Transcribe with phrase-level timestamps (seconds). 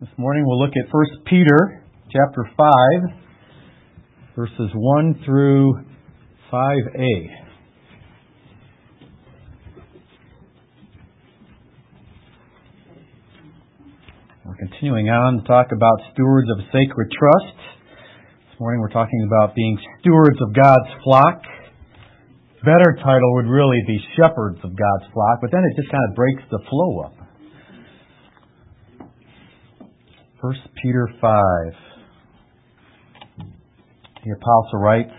[0.00, 1.82] This morning we'll look at 1 Peter
[2.12, 2.70] chapter 5
[4.36, 5.74] verses 1 through
[6.52, 7.26] 5a.
[14.46, 17.58] We're continuing on to talk about stewards of sacred trust.
[18.52, 21.42] This morning we're talking about being stewards of God's flock.
[22.62, 26.14] Better title would really be shepherds of God's flock, but then it just kind of
[26.14, 27.27] breaks the flow up.
[30.40, 31.74] 1 Peter 5.
[34.22, 35.10] The apostle writes,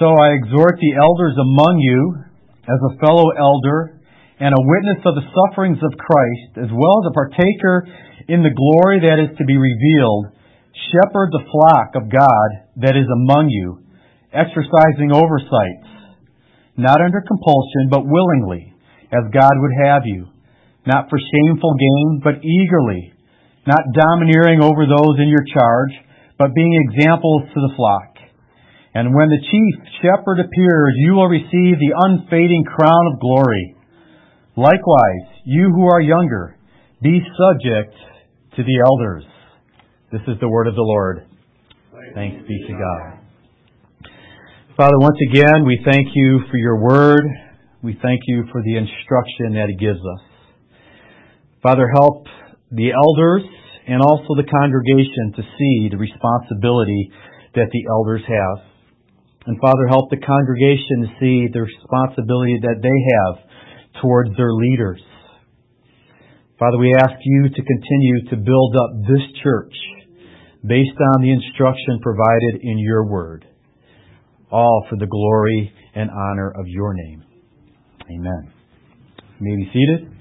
[0.00, 2.24] So I exhort the elders among you,
[2.64, 4.00] as a fellow elder
[4.40, 7.84] and a witness of the sufferings of Christ, as well as a partaker
[8.32, 10.40] in the glory that is to be revealed,
[10.88, 12.48] shepherd the flock of God
[12.80, 13.84] that is among you,
[14.32, 15.84] exercising oversight,
[16.80, 18.72] not under compulsion, but willingly,
[19.12, 20.32] as God would have you,
[20.86, 23.11] not for shameful gain, but eagerly,
[23.66, 25.92] not domineering over those in your charge,
[26.38, 28.12] but being examples to the flock.
[28.94, 33.76] And when the chief shepherd appears, you will receive the unfading crown of glory.
[34.56, 36.56] Likewise, you who are younger,
[37.00, 37.94] be subject
[38.56, 39.24] to the elders.
[40.12, 41.26] This is the word of the Lord.
[42.14, 43.18] Thanks be to God.
[44.76, 47.22] Father, once again, we thank you for your word.
[47.82, 50.20] We thank you for the instruction that it gives us.
[51.62, 52.26] Father, help
[52.70, 53.42] the elders
[53.86, 57.10] and also the congregation to see the responsibility
[57.54, 58.72] that the elders have.
[59.46, 65.02] And Father, help the congregation to see the responsibility that they have towards their leaders.
[66.58, 69.74] Father, we ask you to continue to build up this church
[70.64, 73.44] based on the instruction provided in your word,
[74.50, 77.24] all for the glory and honor of your name.
[78.14, 78.52] Amen.
[79.40, 80.11] You may be seated.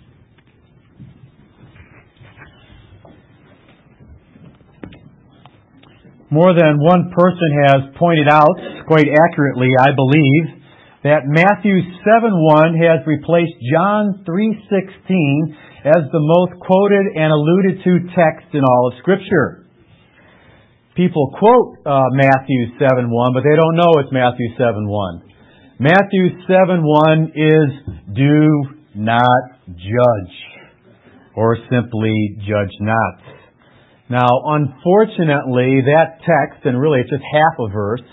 [6.32, 8.56] More than one person has pointed out,
[8.88, 10.64] quite accurately, I believe,
[11.04, 18.48] that Matthew 7:1 has replaced John 3:16 as the most quoted and alluded to text
[18.54, 19.66] in all of Scripture.
[20.96, 25.22] People quote uh, Matthew 7:1, but they don't know it's Matthew 7:1.
[25.80, 27.70] Matthew 7:1 is
[28.16, 28.64] do
[28.96, 30.34] not judge,
[31.36, 33.41] or simply judge not.
[34.12, 34.28] Now,
[34.60, 38.04] unfortunately, that text, and really it's just half a verse,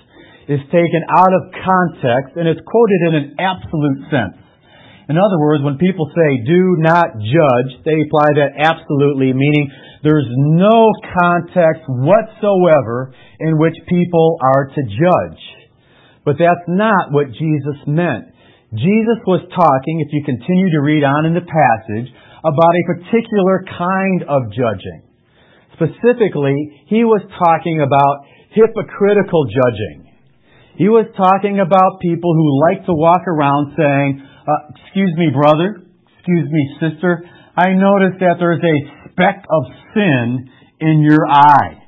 [0.47, 4.39] is taken out of context and it's quoted in an absolute sense.
[5.11, 9.75] In other words, when people say do not judge, they apply that absolutely, meaning
[10.07, 13.11] there's no context whatsoever
[13.43, 15.43] in which people are to judge.
[16.23, 18.31] But that's not what Jesus meant.
[18.71, 22.07] Jesus was talking, if you continue to read on in the passage,
[22.47, 25.08] about a particular kind of judging.
[25.79, 30.11] Specifically, he was talking about hypocritical judging.
[30.75, 35.87] He was talking about people who like to walk around saying, uh, excuse me, brother,
[36.19, 37.23] excuse me, sister,
[37.55, 38.79] I notice that there's a
[39.11, 39.63] speck of
[39.95, 41.83] sin in your eye.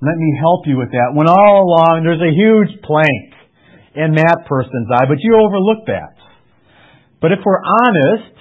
[0.00, 1.12] Let me help you with that.
[1.12, 3.36] When all along there's a huge plank
[3.96, 6.16] in that person's eye, but you overlook that.
[7.20, 8.36] But if we're honest,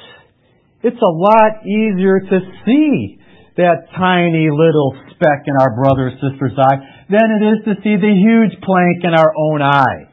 [0.84, 3.19] it's a lot easier to see
[3.60, 6.80] that tiny little speck in our brother or sister's eye
[7.12, 10.08] than it is to see the huge plank in our own eye.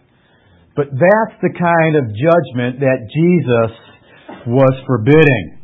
[0.74, 3.72] But that's the kind of judgment that Jesus
[4.50, 5.56] was forbidding.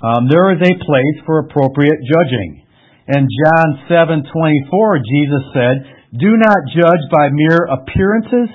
[0.00, 2.64] Um, there is a place for appropriate judging.
[3.10, 5.84] In John 7:24, Jesus said,
[6.16, 8.48] "Do not judge by mere appearances,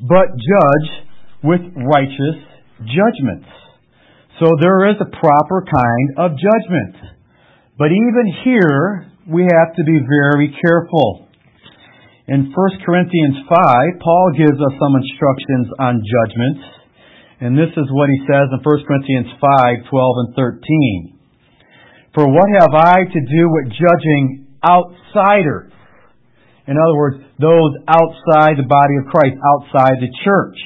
[0.00, 0.88] but judge
[1.42, 2.40] with righteous
[2.84, 3.48] judgments."
[4.40, 6.96] So there is a proper kind of judgment.
[7.80, 11.32] But even here, we have to be very careful.
[12.28, 16.60] In 1 Corinthians 5, Paul gives us some instructions on judgments.
[17.40, 21.18] And this is what he says in 1 Corinthians 5, 12 and 13.
[22.12, 25.72] For what have I to do with judging outsiders?
[26.68, 30.60] In other words, those outside the body of Christ, outside the church.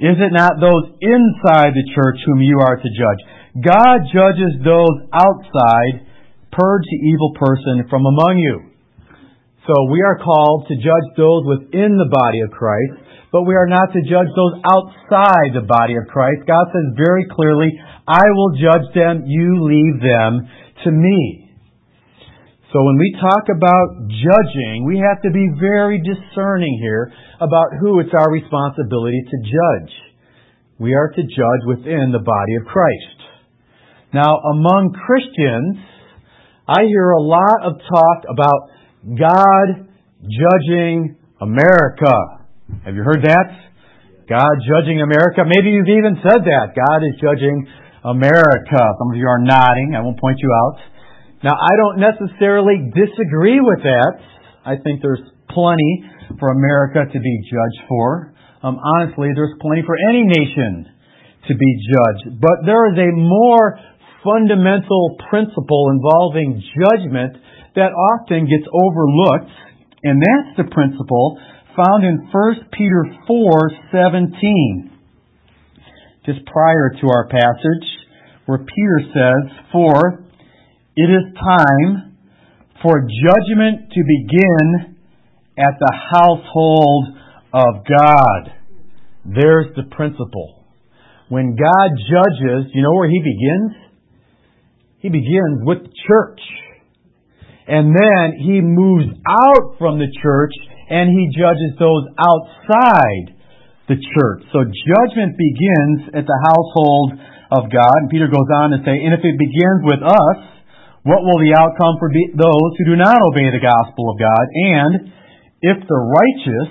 [0.00, 3.20] Is it not those inside the church whom you are to judge?
[3.58, 6.06] God judges those outside,
[6.54, 8.70] purge the evil person from among you.
[9.66, 13.66] So we are called to judge those within the body of Christ, but we are
[13.66, 16.46] not to judge those outside the body of Christ.
[16.46, 17.74] God says very clearly,
[18.06, 20.46] I will judge them, you leave them
[20.86, 21.50] to me.
[22.72, 27.12] So when we talk about judging, we have to be very discerning here
[27.42, 29.92] about who it's our responsibility to judge.
[30.78, 33.19] We are to judge within the body of Christ.
[34.12, 35.78] Now, among Christians,
[36.66, 38.74] I hear a lot of talk about
[39.06, 39.86] God
[40.26, 42.10] judging America.
[42.84, 43.70] Have you heard that?
[44.26, 45.46] God judging America.
[45.46, 46.74] Maybe you've even said that.
[46.74, 47.66] God is judging
[48.02, 48.82] America.
[48.98, 49.94] Some of you are nodding.
[49.94, 50.78] I won't point you out.
[51.46, 54.14] Now, I don't necessarily disagree with that.
[54.66, 55.22] I think there's
[55.54, 58.34] plenty for America to be judged for.
[58.62, 60.98] Um, honestly, there's plenty for any nation
[61.48, 62.40] to be judged.
[62.40, 63.78] But there is a more
[64.24, 67.36] fundamental principle involving judgment
[67.74, 69.50] that often gets overlooked,
[70.02, 71.38] and that's the principle
[71.76, 74.90] found in 1 Peter 4:17.
[76.26, 77.88] Just prior to our passage,
[78.46, 80.24] where Peter says, "For
[80.96, 82.16] it is time
[82.82, 84.96] for judgment to begin
[85.58, 87.16] at the household
[87.52, 88.52] of God."
[89.24, 90.64] There's the principle.
[91.28, 93.89] When God judges, you know where he begins?
[95.00, 96.40] He begins with the church.
[97.66, 100.52] And then he moves out from the church
[100.90, 103.36] and he judges those outside
[103.88, 104.42] the church.
[104.52, 107.14] So judgment begins at the household
[107.50, 107.96] of God.
[108.04, 110.38] And Peter goes on to say, and if it begins with us,
[111.02, 114.44] what will the outcome for those who do not obey the gospel of God?
[114.52, 114.92] And
[115.62, 116.70] if the righteous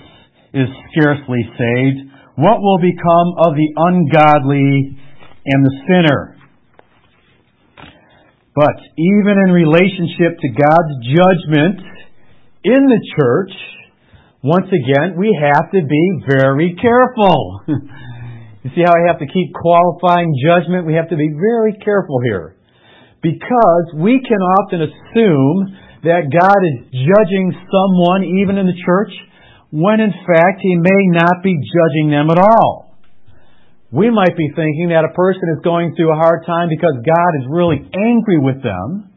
[0.54, 2.00] is scarcely saved,
[2.36, 4.96] what will become of the ungodly
[5.48, 6.39] and the sinner?
[8.60, 11.80] But even in relationship to God's judgment
[12.68, 13.56] in the church,
[14.44, 17.64] once again, we have to be very careful.
[17.68, 20.86] you see how I have to keep qualifying judgment?
[20.86, 22.60] We have to be very careful here.
[23.24, 29.16] Because we can often assume that God is judging someone, even in the church,
[29.72, 32.89] when in fact He may not be judging them at all.
[33.92, 37.32] We might be thinking that a person is going through a hard time because God
[37.42, 39.10] is really angry with them,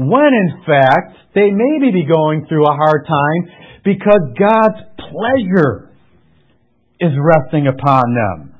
[0.00, 3.40] when in fact they maybe be going through a hard time
[3.84, 5.92] because God's pleasure
[7.00, 8.54] is resting upon them.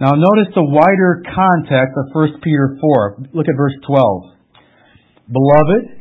[0.00, 3.30] Now notice the wider context of 1 Peter 4.
[3.32, 5.30] Look at verse 12.
[5.30, 5.96] Beloved,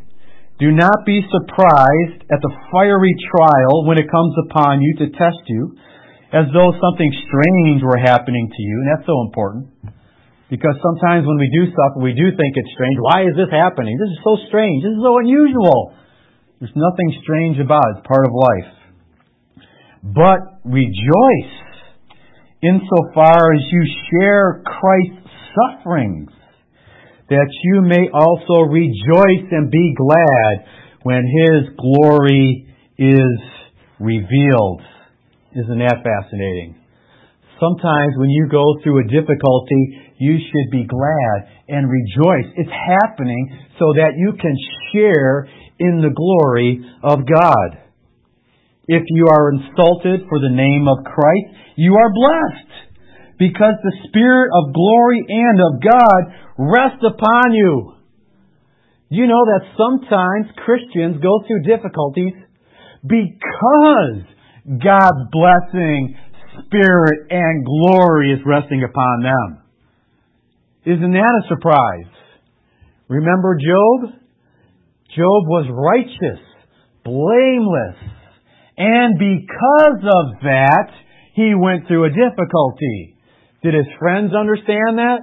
[0.58, 5.46] do not be surprised at the fiery trial when it comes upon you to test
[5.48, 5.78] you
[6.36, 8.76] as though something strange were happening to you.
[8.84, 9.72] And that's so important.
[10.52, 13.00] Because sometimes when we do suffer, we do think it's strange.
[13.00, 13.96] Why is this happening?
[13.96, 14.84] This is so strange.
[14.84, 15.96] This is so unusual.
[16.60, 18.04] There's nothing strange about it.
[18.04, 18.72] It's part of life.
[20.04, 21.56] But rejoice
[22.62, 26.32] insofar as you share Christ's sufferings,
[27.30, 30.68] that you may also rejoice and be glad
[31.04, 32.68] when his glory
[32.98, 33.40] is
[34.00, 34.82] revealed.
[35.56, 36.76] Isn't that fascinating?
[37.60, 42.52] Sometimes when you go through a difficulty, you should be glad and rejoice.
[42.58, 44.56] It's happening so that you can
[44.92, 45.48] share
[45.80, 47.80] in the glory of God.
[48.88, 51.48] If you are insulted for the name of Christ,
[51.78, 52.76] you are blessed
[53.40, 56.22] because the Spirit of glory and of God
[56.76, 57.94] rests upon you.
[59.10, 62.34] You know that sometimes Christians go through difficulties
[63.08, 64.35] because
[64.66, 66.18] God's blessing,
[66.66, 69.62] spirit, and glory is resting upon them.
[70.86, 72.14] Isn't that a surprise?
[73.08, 74.18] Remember Job?
[75.16, 76.42] Job was righteous,
[77.06, 77.98] blameless,
[78.78, 80.90] and because of that,
[81.34, 83.16] he went through a difficulty.
[83.64, 85.22] Did his friends understand that?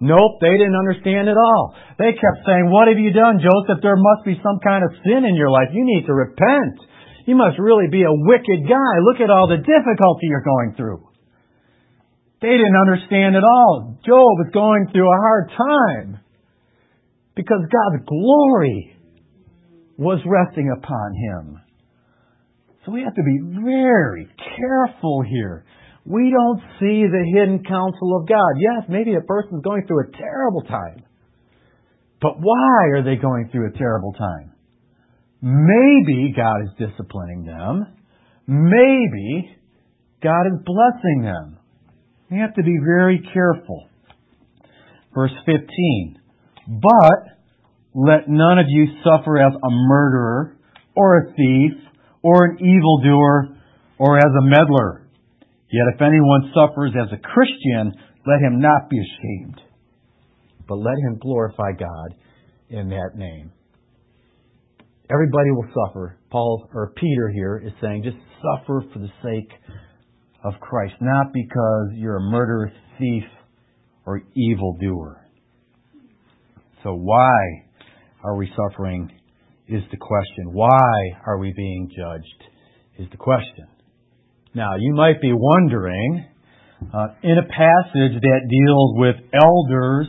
[0.00, 1.74] Nope, they didn't understand at all.
[1.98, 3.82] They kept saying, What have you done, Joseph?
[3.82, 5.70] There must be some kind of sin in your life.
[5.72, 6.76] You need to repent.
[7.26, 8.92] You must really be a wicked guy.
[9.02, 11.08] Look at all the difficulty you're going through.
[12.40, 13.98] They didn't understand at all.
[14.04, 16.20] Job was going through a hard time
[17.36, 18.96] because God's glory
[19.96, 21.60] was resting upon him.
[22.84, 24.26] So we have to be very
[24.58, 25.64] careful here.
[26.04, 28.58] We don't see the hidden counsel of God.
[28.58, 31.04] Yes, maybe a person's going through a terrible time.
[32.20, 34.51] But why are they going through a terrible time?
[35.42, 37.86] Maybe God is disciplining them.
[38.46, 39.50] Maybe
[40.22, 41.58] God is blessing them.
[42.30, 43.88] We have to be very careful.
[45.12, 46.20] Verse 15.
[46.80, 47.32] But
[47.94, 50.56] let none of you suffer as a murderer,
[50.94, 51.72] or a thief,
[52.22, 53.58] or an evildoer,
[53.98, 55.06] or as a meddler.
[55.70, 57.92] Yet if anyone suffers as a Christian,
[58.26, 59.60] let him not be ashamed,
[60.68, 62.14] but let him glorify God
[62.70, 63.52] in that name.
[65.12, 66.18] Everybody will suffer.
[66.30, 69.50] Paul or Peter here is saying just suffer for the sake
[70.44, 73.24] of Christ, not because you're a murderer, thief,
[74.06, 75.26] or evildoer.
[76.82, 77.36] So why
[78.24, 79.10] are we suffering
[79.68, 80.52] is the question.
[80.52, 80.92] Why
[81.26, 82.44] are we being judged
[82.98, 83.66] is the question.
[84.54, 86.26] Now, you might be wondering,
[86.92, 90.08] uh, in a passage that deals with elders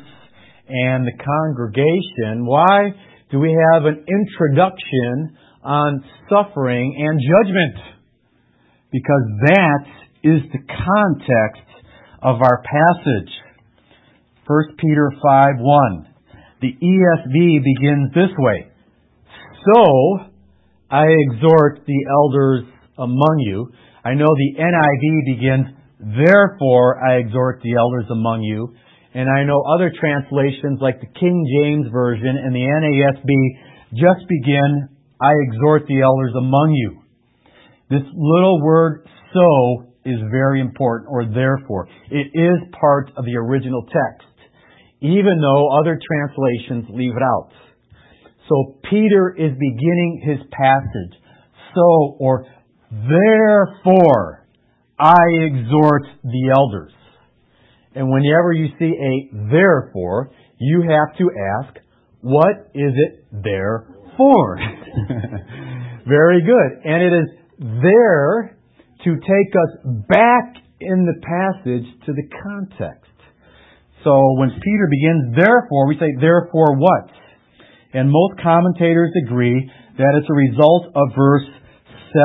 [0.68, 2.94] and the congregation, why
[3.34, 7.98] do we have an introduction on suffering and judgment?
[8.92, 9.86] Because that
[10.24, 11.68] is the context
[12.22, 13.34] of our passage.
[14.46, 16.08] 1 Peter 5 1.
[16.62, 18.68] The ESV begins this way.
[19.66, 20.30] So,
[20.92, 22.66] I exhort the elders
[23.00, 23.72] among you.
[24.06, 25.66] I know the NIV begins,
[26.00, 28.76] therefore I exhort the elders among you.
[29.14, 33.30] And I know other translations like the King James Version and the NASB
[33.94, 34.90] just begin,
[35.22, 37.02] I exhort the elders among you.
[37.90, 41.88] This little word so is very important, or therefore.
[42.10, 44.28] It is part of the original text,
[45.02, 47.52] even though other translations leave it out.
[48.50, 51.20] So Peter is beginning his passage.
[51.76, 52.46] So, or
[52.92, 54.48] therefore,
[55.00, 56.92] I exhort the elders.
[57.96, 61.30] And whenever you see a therefore, you have to
[61.62, 61.78] ask,
[62.22, 64.58] what is it there for?
[66.08, 66.86] Very good.
[66.86, 67.30] And it is
[67.82, 68.58] there
[69.04, 73.12] to take us back in the passage to the context.
[74.04, 77.10] So when Peter begins, therefore, we say, therefore what?
[77.94, 81.48] And most commentators agree that it's a result of verse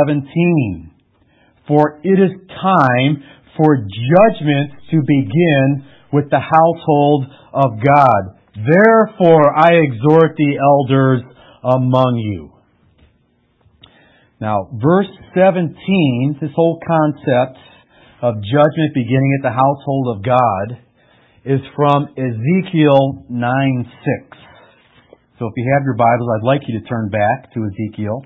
[0.06, 0.92] 17.
[1.68, 2.30] For it is
[2.62, 3.22] time
[3.58, 8.38] for judgment to begin with the household of God.
[8.54, 11.22] Therefore I exhort the elders
[11.62, 12.52] among you.
[14.40, 17.58] Now, verse 17, this whole concept
[18.22, 20.78] of judgment beginning at the household of God
[21.44, 23.92] is from Ezekiel 9
[24.30, 24.38] 6.
[25.38, 28.22] So if you have your Bibles, I'd like you to turn back to Ezekiel.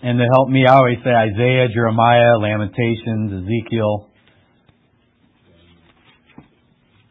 [0.00, 4.08] And to help me, I always say Isaiah, Jeremiah, Lamentations, Ezekiel.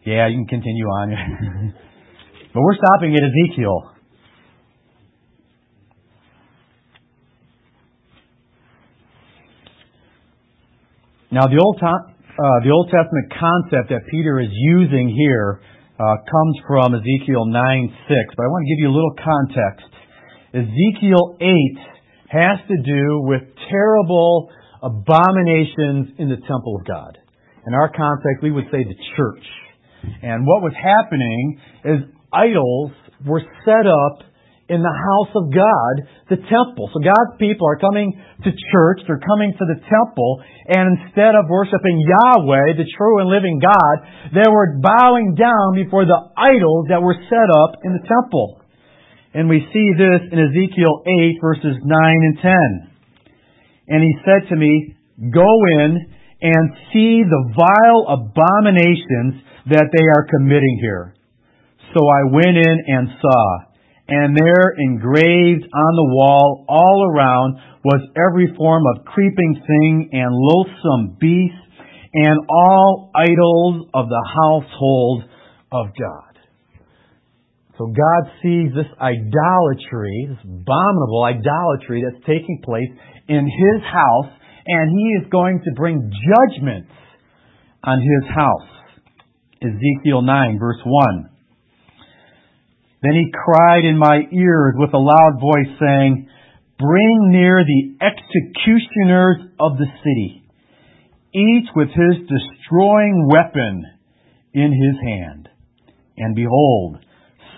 [0.05, 1.11] Yeah, you can continue on.
[2.53, 3.91] but we're stopping at Ezekiel.
[11.29, 11.99] Now, the Old, uh,
[12.63, 15.59] the Old Testament concept that Peter is using here
[15.99, 19.91] uh, comes from Ezekiel 9 6, but I want to give you a little context.
[20.55, 21.96] Ezekiel 8
[22.27, 24.49] has to do with terrible
[24.83, 27.17] abominations in the temple of God.
[27.65, 29.43] In our context, we would say the church.
[30.21, 31.99] And what was happening is
[32.31, 32.91] idols
[33.25, 34.27] were set up
[34.69, 35.93] in the house of God,
[36.27, 36.91] the temple.
[36.91, 38.11] So God's people are coming
[38.43, 43.31] to church, they're coming to the temple, and instead of worshiping Yahweh, the true and
[43.31, 43.95] living God,
[44.35, 48.59] they were bowing down before the idols that were set up in the temple.
[49.33, 52.51] And we see this in Ezekiel 8 verses 9 and 10.
[53.89, 54.95] And he said to me,
[55.31, 61.15] Go in and see the vile abominations that they are committing here.
[61.95, 63.67] So I went in and saw
[64.07, 70.31] and there engraved on the wall all around was every form of creeping thing and
[70.31, 71.55] loathsome beast
[72.13, 75.23] and all idols of the household
[75.71, 76.36] of God.
[77.77, 82.89] So God sees this idolatry, this abominable idolatry that's taking place
[83.29, 84.33] in His house,
[84.65, 86.87] and He is going to bring judgment
[87.83, 88.69] on His house.
[89.61, 91.29] Ezekiel 9 verse 1.
[93.01, 96.29] Then he cried in my ears with a loud voice, saying,
[96.79, 100.43] Bring near the executioners of the city,
[101.33, 103.83] each with his destroying weapon
[104.53, 105.49] in his hand.
[106.17, 106.97] And behold,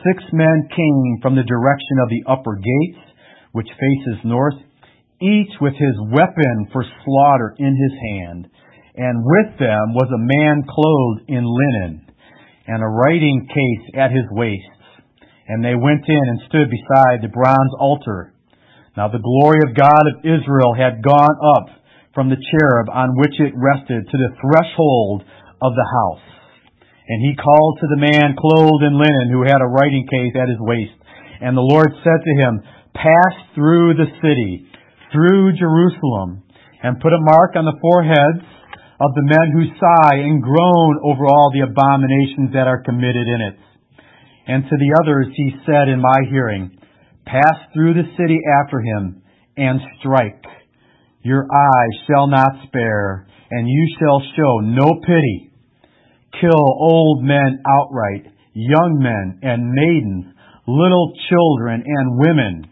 [0.03, 3.03] six men came from the direction of the upper gates,
[3.51, 4.56] which faces north,
[5.22, 8.48] each with his weapon for slaughter in his hand.
[8.96, 12.08] And with them was a man clothed in linen,
[12.68, 14.65] and a writing case at his waist.
[15.48, 18.34] And they went in and stood beside the bronze altar.
[18.96, 21.79] Now the glory of God of Israel had gone up
[22.13, 25.24] from the cherub on which it rested to the threshold
[25.62, 26.38] of the house.
[27.10, 30.48] And he called to the man clothed in linen who had a writing case at
[30.48, 30.94] his waist.
[31.42, 32.62] And the Lord said to him,
[32.94, 34.70] Pass through the city,
[35.12, 36.46] through Jerusalem,
[36.84, 38.46] and put a mark on the foreheads
[39.01, 43.42] of the men who sigh and groan over all the abominations that are committed in
[43.42, 43.58] it.
[44.46, 46.78] And to the others he said in my hearing,
[47.25, 49.24] Pass through the city after him
[49.58, 50.44] and strike.
[51.22, 55.49] Your eye shall not spare, and you shall show no pity.
[56.39, 60.33] Kill old men outright, young men and maidens,
[60.67, 62.65] little children and women,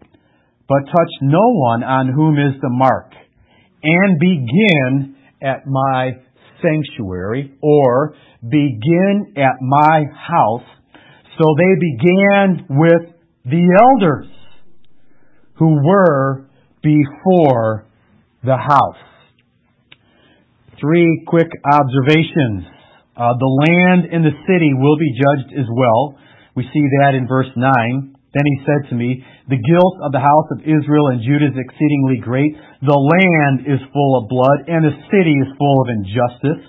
[0.68, 3.12] but touch no one on whom is the mark,
[3.84, 6.12] and begin at my
[6.62, 10.68] sanctuary, or begin at my house.
[11.38, 13.14] So they began with
[13.46, 14.28] the elders
[15.56, 16.48] who were
[16.82, 17.86] before
[18.44, 18.98] the house.
[20.80, 22.66] Three quick observations.
[23.18, 26.14] Uh, the land and the city will be judged as well.
[26.54, 28.14] We see that in verse 9.
[28.30, 31.58] Then he said to me, The guilt of the house of Israel and Judah is
[31.58, 32.54] exceedingly great.
[32.86, 36.66] The land is full of blood, and the city is full of injustice.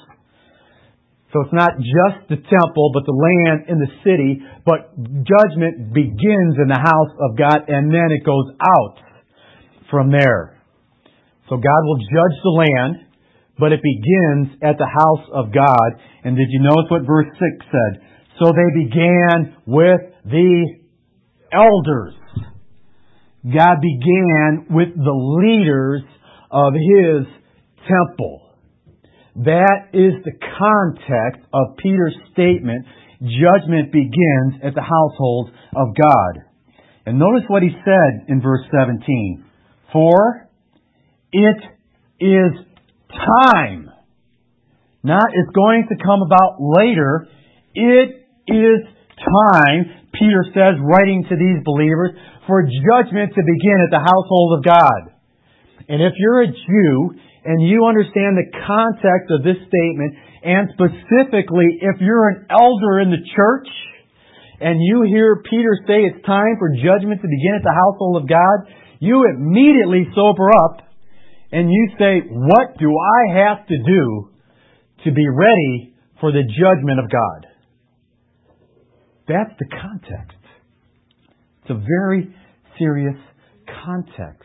[1.33, 4.97] So it's not just the temple, but the land and the city, but
[5.29, 8.97] judgment begins in the house of God, and then it goes out
[9.91, 10.57] from there.
[11.53, 13.08] So God will judge the land,
[13.59, 16.01] but it begins at the house of God.
[16.25, 18.03] And did you notice what verse 6 said?
[18.39, 20.79] So they began with the
[21.53, 22.15] elders.
[23.45, 26.03] God began with the leaders
[26.51, 27.27] of His
[27.89, 28.49] temple.
[29.37, 32.87] That is the context of Peter's statement.
[33.21, 36.45] Judgment begins at the household of God.
[37.07, 39.45] And notice what he said in verse 17.
[39.93, 40.49] For
[41.33, 41.57] it
[42.21, 42.53] is
[43.11, 43.91] time.
[45.03, 47.29] Not it's going to come about later.
[47.75, 48.81] It is
[49.19, 54.65] time Peter says, writing to these believers, for judgment to begin at the household of
[54.65, 55.15] God.
[55.89, 61.79] And if you're a Jew and you understand the context of this statement, and specifically
[61.81, 63.69] if you're an elder in the church,
[64.61, 68.29] and you hear Peter say it's time for judgment to begin at the household of
[68.29, 68.67] God,
[68.99, 70.83] you immediately sober up
[71.51, 74.31] and you say, what do I have to do
[75.05, 77.47] to be ready for the judgment of God?
[79.29, 80.39] That's the context.
[81.63, 82.35] It's a very
[82.79, 83.17] serious
[83.85, 84.45] context.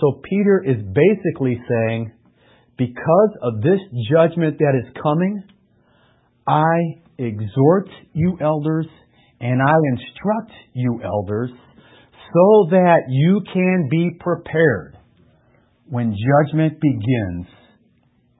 [0.00, 2.12] So Peter is basically saying,
[2.76, 3.80] because of this
[4.10, 5.42] judgment that is coming,
[6.46, 8.86] I exhort you elders
[9.40, 11.50] and I instruct you elders
[12.34, 14.95] so that you can be prepared
[15.88, 17.46] when judgment begins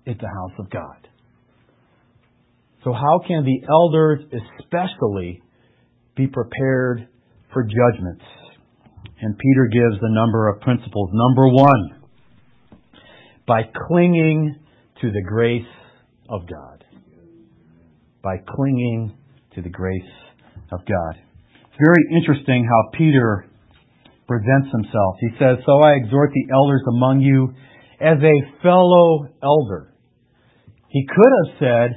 [0.04, 1.08] it's the house of God.
[2.84, 4.20] So how can the elders
[4.60, 5.42] especially
[6.16, 7.08] be prepared
[7.52, 8.24] for judgments?
[9.20, 11.10] And Peter gives a number of principles.
[11.12, 12.00] Number one,
[13.46, 14.56] by clinging
[15.00, 15.66] to the grace
[16.28, 16.84] of God.
[18.22, 19.16] By clinging
[19.54, 20.02] to the grace
[20.70, 21.16] of God.
[21.54, 23.46] It's very interesting how Peter
[24.26, 25.16] presents himself.
[25.20, 27.54] He says, So I exhort the elders among you
[28.00, 29.94] as a fellow elder.
[30.88, 31.88] He could have said,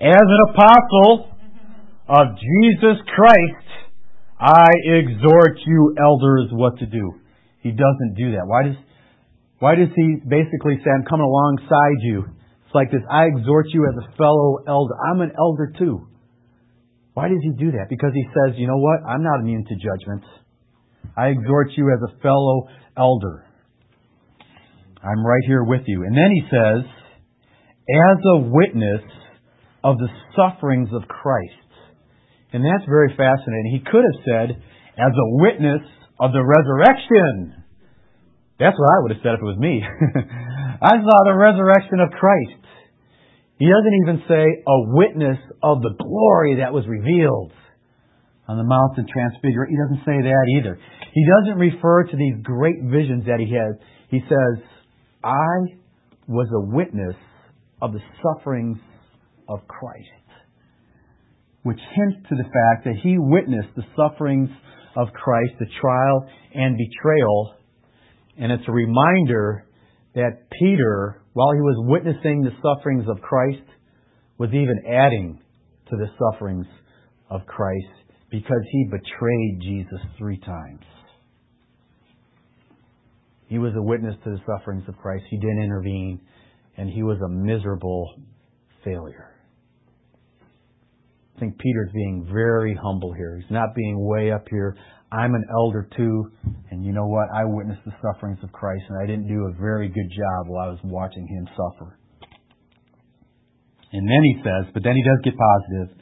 [0.00, 1.34] as an apostle
[2.08, 3.68] of Jesus Christ,
[4.38, 7.14] I exhort you elders what to do.
[7.60, 8.44] He doesn't do that.
[8.46, 8.76] Why does,
[9.58, 12.24] why does he basically say, I'm coming alongside you?
[12.66, 14.94] It's like this, I exhort you as a fellow elder.
[15.10, 16.06] I'm an elder too.
[17.14, 17.86] Why does he do that?
[17.88, 19.00] Because he says, you know what?
[19.08, 20.26] I'm not immune to judgments.
[21.16, 23.44] I exhort you as a fellow elder.
[25.02, 26.02] I'm right here with you.
[26.04, 26.84] And then he says,
[27.84, 29.04] as a witness
[29.84, 31.68] of the sufferings of Christ.
[32.52, 33.76] And that's very fascinating.
[33.76, 34.62] He could have said,
[34.96, 35.82] as a witness
[36.18, 37.62] of the resurrection.
[38.58, 39.82] That's what I would have said if it was me.
[40.82, 42.62] I saw the resurrection of Christ.
[43.58, 47.52] He doesn't even say a witness of the glory that was revealed
[48.48, 49.72] on the mountain transfiguration.
[49.72, 50.78] He doesn't say that either.
[51.12, 53.80] He doesn't refer to these great visions that he had.
[54.10, 54.64] He says,
[55.22, 55.78] I
[56.28, 57.16] was a witness
[57.80, 58.78] of the sufferings
[59.48, 60.28] of Christ,
[61.62, 64.50] which hints to the fact that he witnessed the sufferings
[64.96, 67.54] of Christ, the trial and betrayal,
[68.38, 69.66] and it's a reminder
[70.14, 73.66] that Peter, while he was witnessing the sufferings of Christ,
[74.38, 75.40] was even adding
[75.90, 76.66] to the sufferings
[77.30, 78.03] of Christ
[78.34, 80.82] because he betrayed Jesus three times.
[83.46, 85.22] He was a witness to the sufferings of Christ.
[85.30, 86.20] He didn't intervene,
[86.76, 88.12] and he was a miserable
[88.84, 89.30] failure.
[91.36, 93.38] I think Peter's being very humble here.
[93.40, 94.76] He's not being way up here.
[95.12, 96.32] I'm an elder too,
[96.72, 97.28] and you know what?
[97.32, 100.66] I witnessed the sufferings of Christ, and I didn't do a very good job while
[100.66, 102.00] I was watching him suffer.
[103.92, 105.96] And then he says, but then he does get positive,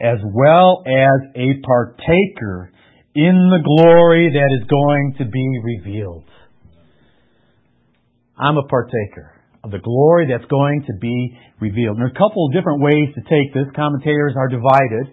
[0.00, 2.70] as well as a partaker
[3.14, 6.24] in the glory that is going to be revealed.
[8.38, 9.34] I'm a partaker.
[9.64, 11.98] of the glory that's going to be revealed.
[11.98, 13.66] And there are a couple of different ways to take this.
[13.74, 15.10] Commentators are divided.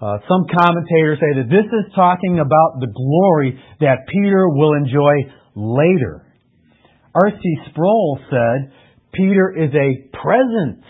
[0.00, 5.26] Uh, some commentators say that this is talking about the glory that Peter will enjoy
[5.56, 6.22] later.
[7.14, 7.40] R.C.
[7.70, 8.70] Sproul said
[9.12, 10.84] Peter is a present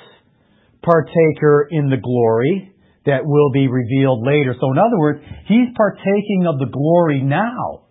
[0.82, 2.73] partaker in the glory
[3.06, 4.54] that will be revealed later.
[4.60, 7.84] So in other words, he's partaking of the glory now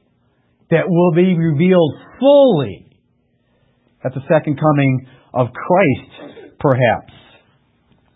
[0.72, 2.98] that will be revealed fully
[4.04, 7.14] at the second coming of Christ, perhaps.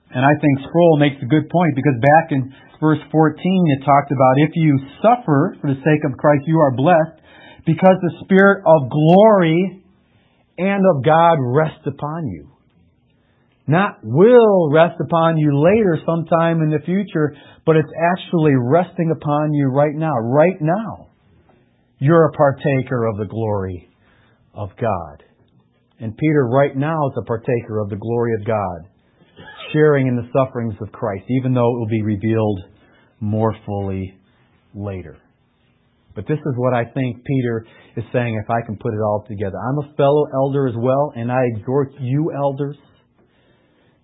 [0.09, 3.37] And I think Sproul makes a good point because back in verse 14
[3.77, 7.21] it talked about if you suffer for the sake of Christ, you are blessed
[7.65, 9.83] because the Spirit of glory
[10.57, 12.56] and of God rests upon you.
[13.67, 19.53] Not will rest upon you later sometime in the future, but it's actually resting upon
[19.53, 20.15] you right now.
[20.15, 21.09] Right now.
[21.99, 23.89] You're a partaker of the glory
[24.53, 25.23] of God.
[25.99, 28.89] And Peter right now is a partaker of the glory of God,
[29.73, 32.61] sharing in the sufferings of Christ, even though it will be revealed
[33.19, 34.15] more fully
[34.75, 35.17] later.
[36.15, 37.65] But this is what I think Peter
[37.97, 39.57] is saying if I can put it all together.
[39.57, 42.77] I'm a fellow elder as well, and I exhort you elders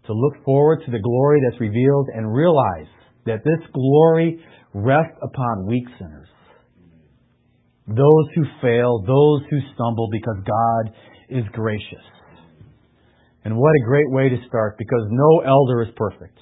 [0.08, 2.88] to look forward to the glory that's revealed and realize
[3.26, 6.28] that this glory rests upon weak sinners.
[7.88, 10.94] Those who fail, those who stumble because God
[11.30, 12.04] is gracious.
[13.46, 16.40] And what a great way to start because no elder is perfect.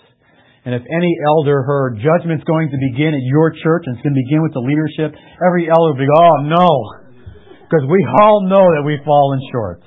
[0.65, 4.13] And if any elder heard judgment's going to begin at your church and it's going
[4.13, 6.69] to begin with the leadership, every elder would be, oh no,
[7.65, 9.81] because we all know that we've fallen short.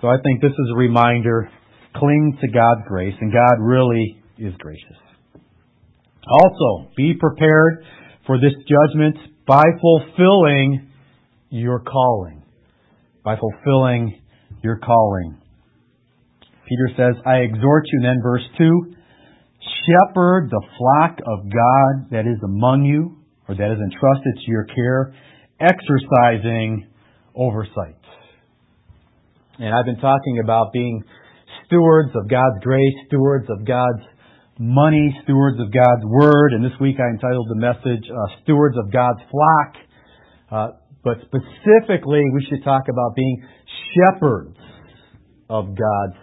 [0.00, 1.50] So I think this is a reminder
[1.98, 4.96] cling to God's grace, and God really is gracious.
[6.30, 7.84] Also, be prepared
[8.26, 10.90] for this judgment by fulfilling
[11.50, 12.42] your calling.
[13.24, 14.20] By fulfilling
[14.62, 15.38] your calling.
[16.68, 18.94] Peter says, I exhort you, then verse 2,
[19.86, 23.16] shepherd the flock of God that is among you,
[23.48, 25.14] or that is entrusted to your care,
[25.60, 26.86] exercising
[27.34, 27.96] oversight.
[29.58, 31.02] And I've been talking about being
[31.68, 34.02] stewards of God's grace, stewards of God's
[34.58, 36.52] money, stewards of God's word.
[36.52, 39.70] And this week I entitled the message, uh, Stewards of God's Flock.
[40.50, 40.68] Uh,
[41.04, 43.46] but specifically, we should talk about being
[43.94, 44.56] shepherds
[45.48, 46.18] of God's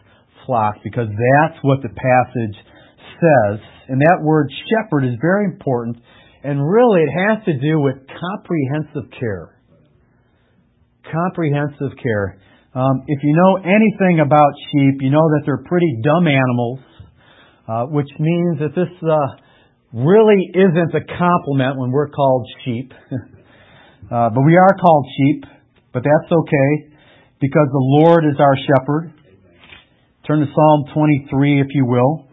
[0.46, 2.58] flock because that's what the passage
[3.22, 3.60] says.
[3.88, 5.98] And that word shepherd is very important.
[6.44, 9.58] And really, it has to do with comprehensive care.
[11.10, 12.40] Comprehensive care.
[12.76, 16.80] Um, if you know anything about sheep, you know that they're pretty dumb animals,
[17.70, 19.40] uh, which means that this uh,
[19.94, 22.92] really isn't a compliment when we're called sheep.
[24.12, 25.46] uh, but we are called sheep,
[25.94, 26.92] but that's okay
[27.40, 29.14] because the Lord is our shepherd.
[30.28, 32.28] Turn to Psalm 23, if you will.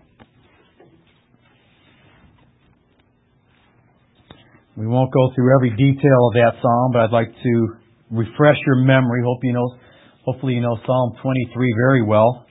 [4.76, 7.76] We won't go through every detail of that psalm, but I'd like to
[8.11, 9.22] refresh your memory.
[9.24, 9.76] Hope you know
[10.25, 12.47] Hopefully you know Psalm 23 very well.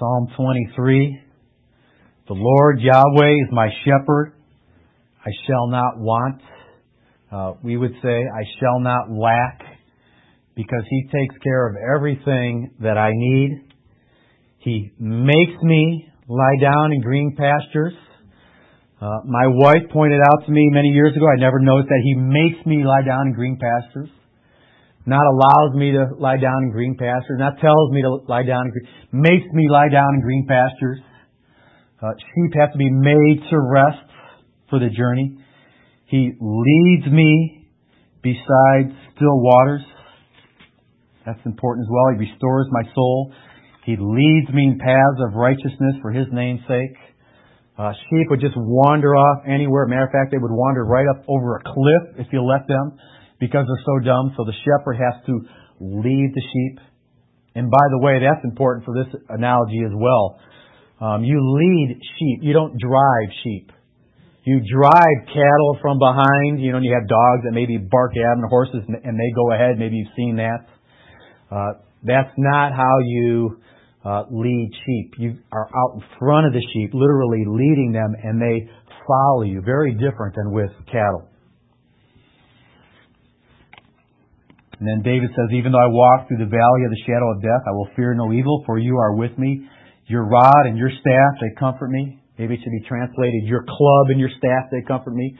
[0.00, 1.20] Psalm 23.
[2.26, 4.32] The Lord Yahweh is my shepherd.
[5.24, 6.40] I shall not want.
[7.30, 9.60] Uh, we would say, I shall not lack
[10.56, 13.62] because He takes care of everything that I need.
[14.58, 17.94] He makes me lie down in green pastures.
[19.00, 22.14] Uh, my wife pointed out to me many years ago, I never noticed that he
[22.20, 24.10] makes me lie down in green pastures.
[25.06, 28.66] Not allows me to lie down in green pastures, not tells me to lie down
[28.66, 31.00] in green, makes me lie down in green pastures.
[32.02, 34.04] Uh, sheep have to be made to rest
[34.68, 35.38] for the journey.
[36.04, 37.68] He leads me
[38.22, 39.80] beside still waters.
[41.24, 42.04] That's important as well.
[42.12, 43.32] He restores my soul.
[43.86, 47.09] He leads me in paths of righteousness for His name's sake.
[47.80, 49.86] Uh, sheep would just wander off anywhere.
[49.86, 53.00] Matter of fact, they would wander right up over a cliff if you let them
[53.40, 54.36] because they're so dumb.
[54.36, 55.40] So the shepherd has to
[55.80, 56.76] lead the sheep.
[57.56, 60.36] And by the way, that's important for this analogy as well.
[61.00, 62.44] Um, you lead sheep.
[62.44, 63.72] You don't drive sheep.
[64.44, 66.60] You drive cattle from behind.
[66.60, 69.56] You know, and you have dogs that maybe bark at them, horses, and they go
[69.56, 69.78] ahead.
[69.78, 70.68] Maybe you've seen that.
[71.50, 73.56] Uh, that's not how you
[74.04, 75.14] lead sheep.
[75.18, 78.70] You are out in front of the sheep, literally leading them, and they
[79.06, 79.60] follow you.
[79.60, 81.28] Very different than with cattle.
[84.80, 87.42] And then David says, Even though I walk through the valley of the shadow of
[87.44, 89.68] death, I will fear no evil, for you are with me.
[90.06, 92.18] Your rod and your staff, they comfort me.
[92.38, 95.36] Maybe it should be translated, your club and your staff, they comfort me.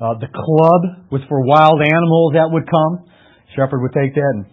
[0.00, 3.10] Uh, the club was for wild animals that would come.
[3.58, 4.46] Shepherd would take that and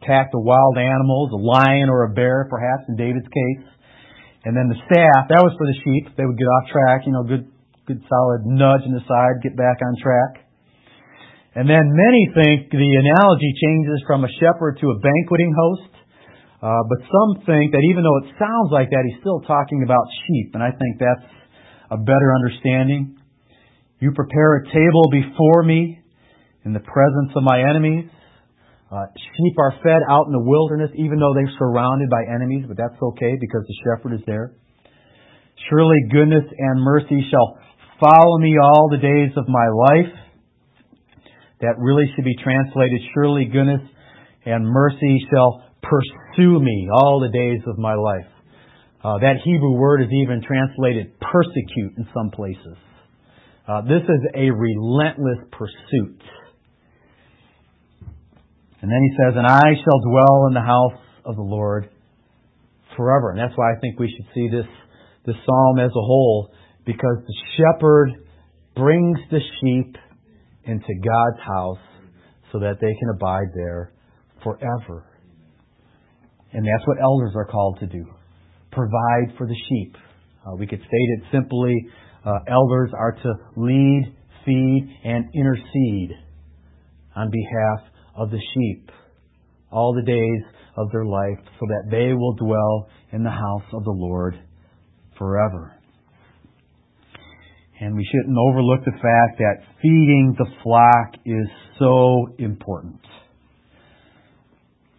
[0.00, 3.64] attack the wild animals, a lion or a bear, perhaps in David's case.
[4.44, 6.16] And then the staff, that was for the sheep.
[6.16, 7.44] They would get off track, you know, good,
[7.84, 10.48] good solid nudge in the side, get back on track.
[11.52, 15.92] And then many think the analogy changes from a shepherd to a banqueting host.
[16.62, 20.04] Uh, but some think that even though it sounds like that, he's still talking about
[20.24, 20.54] sheep.
[20.54, 21.28] And I think that's
[21.90, 23.18] a better understanding.
[23.98, 26.00] You prepare a table before me
[26.64, 28.08] in the presence of my enemies.
[28.90, 32.76] Uh, sheep are fed out in the wilderness, even though they're surrounded by enemies, but
[32.76, 34.52] that's okay because the shepherd is there.
[35.70, 37.58] Surely goodness and mercy shall
[38.00, 40.12] follow me all the days of my life.
[41.60, 43.82] That really should be translated, surely goodness
[44.44, 48.26] and mercy shall pursue me all the days of my life.
[49.04, 52.76] Uh, that Hebrew word is even translated persecute in some places.
[53.68, 56.20] Uh, this is a relentless pursuit.
[58.82, 61.90] And then he says, And I shall dwell in the house of the Lord
[62.96, 63.30] forever.
[63.30, 64.66] And that's why I think we should see this,
[65.26, 66.50] this psalm as a whole,
[66.86, 68.10] because the shepherd
[68.74, 69.96] brings the sheep
[70.64, 71.84] into God's house
[72.52, 73.92] so that they can abide there
[74.42, 75.06] forever.
[76.52, 78.04] And that's what elders are called to do
[78.72, 79.96] provide for the sheep.
[80.46, 81.74] Uh, we could state it simply
[82.24, 84.14] uh, elders are to lead,
[84.44, 86.12] feed, and intercede
[87.16, 88.90] on behalf of the sheep
[89.70, 90.42] all the days
[90.76, 94.34] of their life so that they will dwell in the house of the Lord
[95.18, 95.74] forever.
[97.80, 103.00] And we shouldn't overlook the fact that feeding the flock is so important.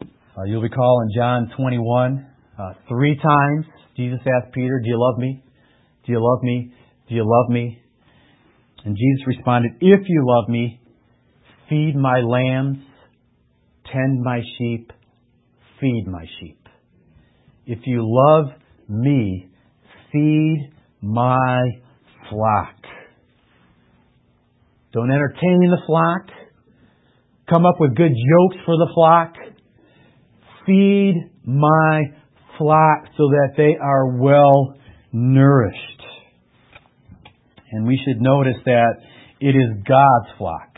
[0.02, 2.26] Uh, you'll recall in John 21,
[2.58, 5.44] uh, three times Jesus asked Peter, Do you love me?
[6.06, 6.74] Do you love me?
[7.08, 7.80] Do you love me?
[8.84, 10.80] And Jesus responded, If you love me,
[11.70, 12.78] feed my lambs,
[13.94, 14.92] tend my sheep,
[15.80, 16.68] feed my sheep.
[17.66, 18.54] If you love
[18.88, 19.50] me,
[20.12, 21.62] feed my
[22.30, 22.76] flock.
[24.94, 26.28] Don't entertain the flock.
[27.50, 29.34] Come up with good jokes for the flock.
[30.66, 32.04] Feed my
[32.58, 34.76] flock so that they are well
[35.12, 36.04] nourished.
[37.72, 38.96] And we should notice that
[39.40, 40.71] it is God's flock.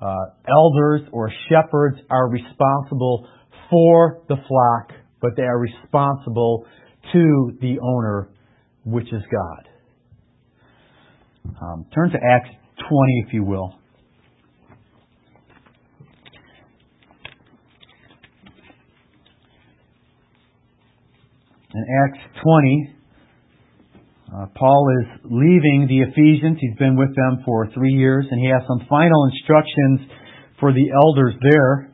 [0.00, 0.14] Uh,
[0.48, 3.28] elders or shepherds are responsible
[3.68, 6.64] for the flock, but they are responsible
[7.12, 8.28] to the owner
[8.84, 9.68] which is God.
[11.60, 12.50] Um, turn to Acts
[12.88, 13.74] 20, if you will.
[21.74, 22.97] In Acts 20, uh,
[24.30, 26.58] Uh, Paul is leaving the Ephesians.
[26.60, 30.00] He's been with them for three years, and he has some final instructions
[30.60, 31.90] for the elders there.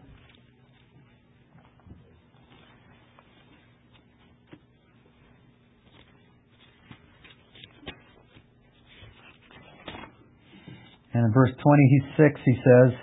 [11.12, 12.98] And in verse 26, he says,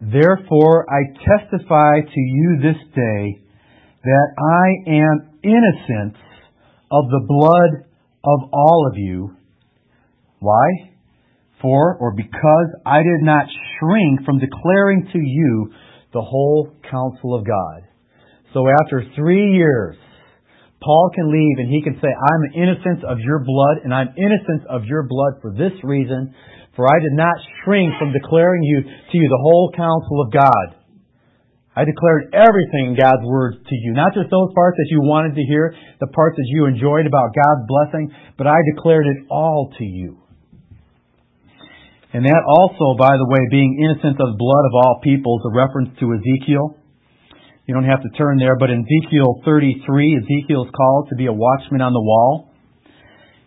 [0.00, 3.40] Therefore I testify to you this day
[4.02, 6.16] that I am innocent
[6.90, 7.86] of the blood
[8.26, 9.36] of all of you.
[10.40, 10.92] Why?
[11.62, 13.46] For or because I did not
[13.78, 15.72] shrink from declaring to you
[16.12, 17.88] the whole counsel of God.
[18.52, 19.96] So after three years,
[20.82, 24.68] Paul can leave and he can say, I'm innocent of your blood and I'm innocent
[24.68, 26.34] of your blood for this reason
[26.76, 27.34] for I did not
[27.64, 30.85] shrink from declaring you to you the whole counsel of God.
[31.76, 35.44] I declared everything God's word to you, not just those parts that you wanted to
[35.44, 38.08] hear, the parts that you enjoyed about God's blessing,
[38.40, 40.16] but I declared it all to you.
[42.16, 45.52] And that also, by the way, being innocent of the blood of all people is
[45.52, 46.80] a reference to Ezekiel.
[47.68, 49.84] You don't have to turn there, but in Ezekiel 33,
[50.24, 52.56] Ezekiel is called to be a watchman on the wall.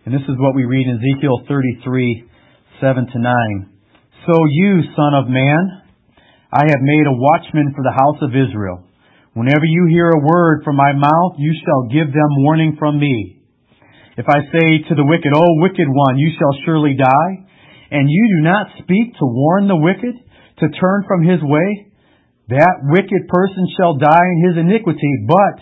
[0.05, 2.29] And this is what we read in Ezekiel 33,
[2.77, 3.73] 7 to 9.
[4.27, 5.78] So you, son of man,
[6.51, 8.81] I have made a watchman for the house of Israel.
[9.33, 13.43] Whenever you hear a word from my mouth, you shall give them warning from me.
[14.17, 17.45] If I say to the wicked, O wicked one, you shall surely die,
[17.91, 20.15] and you do not speak to warn the wicked
[20.59, 21.93] to turn from his way,
[22.49, 25.62] that wicked person shall die in his iniquity, but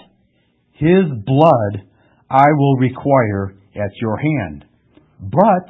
[0.71, 1.83] his blood
[2.31, 4.63] I will require at your hand.
[5.19, 5.67] But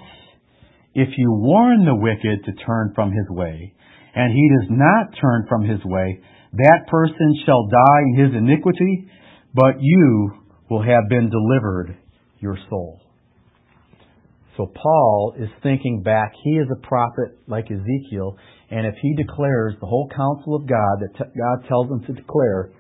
[0.94, 3.74] if you warn the wicked to turn from his way,
[4.18, 6.20] and he does not turn from his way,
[6.54, 9.08] that person shall die in his iniquity,
[9.54, 10.32] but you
[10.72, 11.96] will have been delivered
[12.40, 13.00] your soul.
[14.58, 16.32] So Paul is thinking back.
[16.44, 18.38] He is a prophet like Ezekiel,
[18.72, 22.14] and if he declares the whole counsel of God that t- God tells him to
[22.14, 22.72] declare,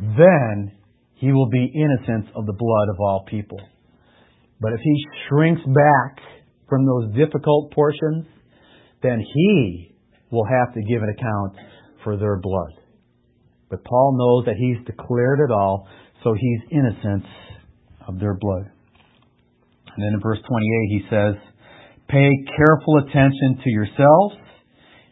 [0.00, 0.72] then
[1.14, 3.60] he will be innocent of the blood of all people.
[4.60, 6.18] But if he shrinks back
[6.68, 8.26] from those difficult portions,
[9.04, 9.89] then he
[10.30, 11.56] will have to give an account
[12.04, 12.72] for their blood.
[13.68, 15.88] But Paul knows that he's declared it all,
[16.24, 17.24] so he's innocent
[18.06, 18.70] of their blood.
[19.94, 21.34] And then in verse 28 he says,
[22.08, 24.34] Pay careful attention to yourselves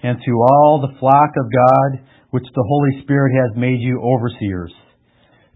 [0.02, 4.72] and to all the flock of God which the Holy Spirit has made you overseers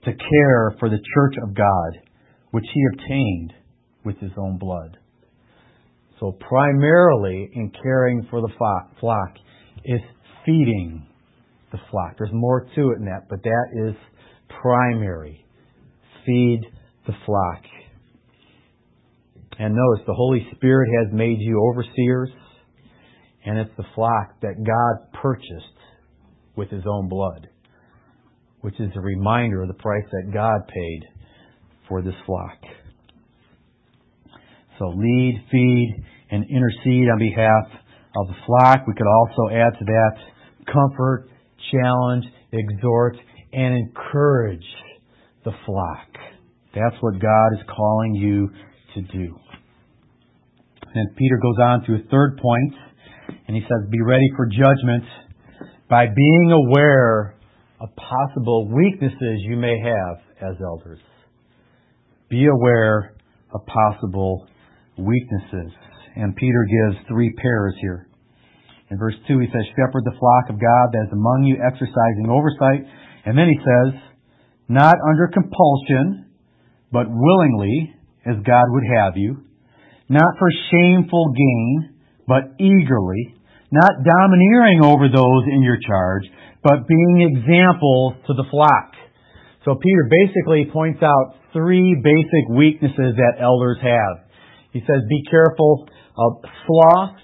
[0.05, 2.09] to care for the church of God
[2.51, 3.53] which he obtained
[4.05, 4.99] with his own blood.
[6.21, 8.53] So primarily in caring for the
[9.01, 9.35] flock
[9.85, 10.01] is
[10.45, 11.07] feeding
[11.73, 12.15] the flock.
[12.19, 13.95] There's more to it than that, but that is
[14.61, 15.45] primary.
[16.27, 16.61] Feed
[17.07, 17.63] the flock.
[19.59, 22.31] And notice the Holy Spirit has made you overseers,
[23.45, 25.79] and it's the flock that God purchased
[26.57, 27.49] with His own blood,
[28.61, 31.01] which is a reminder of the price that God paid
[31.89, 32.59] for this flock.
[34.79, 37.82] So lead, feed, and intercede on behalf
[38.17, 38.87] of the flock.
[38.87, 40.17] We could also add to that
[40.67, 41.29] comfort,
[41.71, 43.17] challenge, exhort,
[43.53, 44.67] and encourage
[45.45, 46.09] the flock.
[46.75, 48.49] That's what God is calling you
[48.95, 49.37] to do.
[50.95, 52.75] And Peter goes on to a third point,
[53.47, 55.05] and he says, Be ready for judgment
[55.89, 57.37] by being aware
[57.81, 61.01] of possible weaknesses you may have as elders.
[62.29, 63.15] Be aware
[63.53, 64.47] of possible
[64.99, 65.73] weaknesses.
[66.17, 68.09] And Peter gives three pairs here.
[68.91, 72.29] In verse 2, he says, Shepherd the flock of God that is among you, exercising
[72.29, 72.85] oversight.
[73.25, 74.01] And then he says,
[74.69, 76.27] Not under compulsion,
[76.93, 77.95] but willingly,
[78.27, 79.45] as God would have you
[80.13, 81.97] not for shameful gain,
[82.29, 83.35] but eagerly,
[83.73, 86.25] not domineering over those in your charge,
[86.63, 88.93] but being examples to the flock.
[89.65, 94.29] So Peter basically points out three basic weaknesses that elders have.
[94.73, 97.17] He says, be careful of sloth,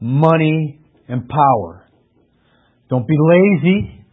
[0.00, 1.86] money, and power.
[2.88, 4.04] Don't be lazy.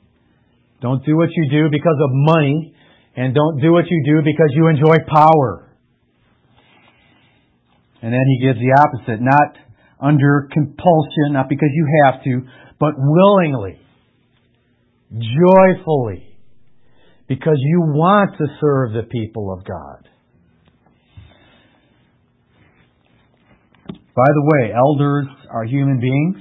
[0.82, 2.74] Don't do what you do because of money,
[3.15, 5.76] and don't do what you do because you enjoy power.
[8.02, 9.58] And then he gives the opposite, not
[10.00, 12.41] under compulsion, not because you have to,
[12.80, 13.80] but willingly,
[15.12, 16.38] joyfully,
[17.28, 20.08] because you want to serve the people of God.
[24.17, 26.38] By the way, elders are human beings,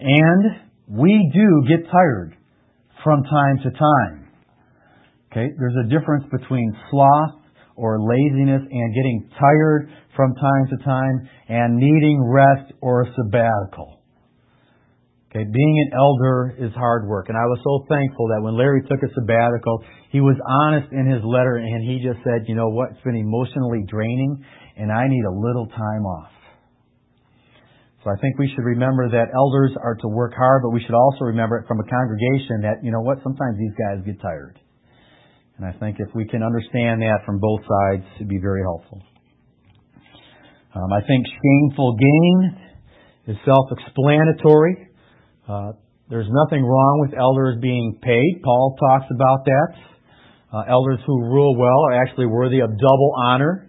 [0.00, 0.42] and
[0.88, 2.34] we do get tired
[3.04, 4.28] from time to time.
[5.30, 7.38] Okay, there's a difference between sloth
[7.76, 14.02] or laziness and getting tired from time to time and needing rest or a sabbatical.
[15.30, 17.28] Okay, being an elder is hard work.
[17.28, 21.06] And I was so thankful that when Larry took a sabbatical, he was honest in
[21.06, 24.42] his letter and he just said, you know what, it's been emotionally draining
[24.76, 26.32] and I need a little time off.
[28.04, 30.94] So I think we should remember that elders are to work hard, but we should
[30.94, 34.58] also remember it from a congregation that, you know what, sometimes these guys get tired.
[35.58, 39.02] And I think if we can understand that from both sides, it'd be very helpful.
[40.74, 42.56] Um, I think shameful gain
[43.26, 44.88] is self-explanatory.
[45.48, 45.72] Uh,
[46.08, 48.40] there's nothing wrong with elders being paid.
[48.44, 49.68] Paul talks about that.
[50.52, 53.67] Uh, elders who rule well are actually worthy of double honor.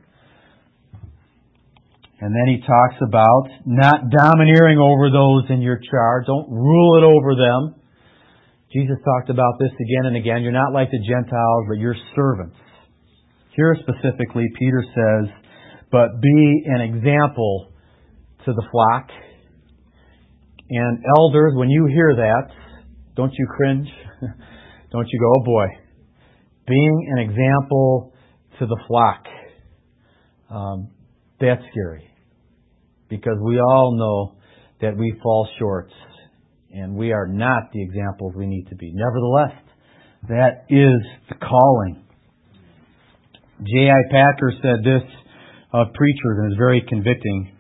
[2.22, 6.26] And then he talks about not domineering over those in your charge.
[6.28, 7.76] Don't rule it over them.
[8.74, 10.44] Jesus talked about this again and again.
[10.44, 12.58] You're not like the Gentiles, but you're servants.
[13.56, 15.30] Here specifically, Peter says,
[15.92, 17.72] but be an example
[18.46, 19.10] to the flock.
[20.70, 22.52] And elders, when you hear that,
[23.16, 23.88] don't you cringe?
[24.92, 25.66] don't you go, oh boy.
[26.68, 28.14] Being an example
[28.60, 29.26] to the flock,
[30.52, 30.90] um,
[31.40, 32.09] that's scary.
[33.10, 34.38] Because we all know
[34.82, 35.90] that we fall short
[36.72, 38.94] and we are not the examples we need to be.
[38.94, 39.58] Nevertheless,
[40.30, 42.06] that is the calling.
[43.60, 44.02] J.I.
[44.12, 45.04] Packer said this
[45.74, 47.52] of preachers and is very convicting.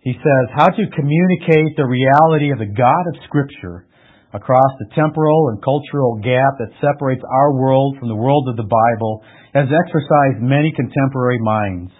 [0.00, 3.86] He says, how to communicate the reality of the God of Scripture
[4.34, 8.66] across the temporal and cultural gap that separates our world from the world of the
[8.66, 9.22] Bible
[9.54, 11.92] has exercised many contemporary minds.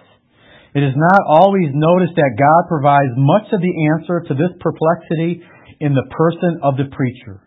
[0.73, 5.43] It is not always noticed that God provides much of the answer to this perplexity
[5.79, 7.41] in the person of the preacher,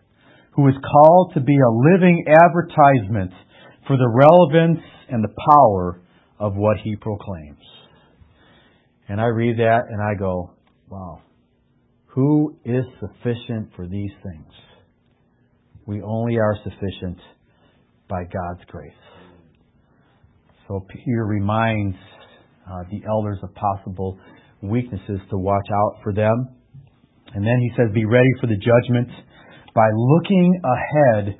[0.51, 3.31] who is called to be a living advertisement
[3.85, 6.01] for the relevance and the power
[6.39, 7.63] of what he proclaims.
[9.09, 10.51] And I read that and I go,
[10.89, 11.21] wow,
[12.07, 14.53] who is sufficient for these things?
[15.85, 17.17] We only are sufficient
[18.09, 18.91] by God's grace.
[20.67, 21.97] So Peter reminds
[22.69, 24.19] Uh, the elders of possible
[24.61, 26.49] weaknesses to watch out for them.
[27.33, 29.09] And then he says, be ready for the judgment
[29.73, 31.35] by looking ahead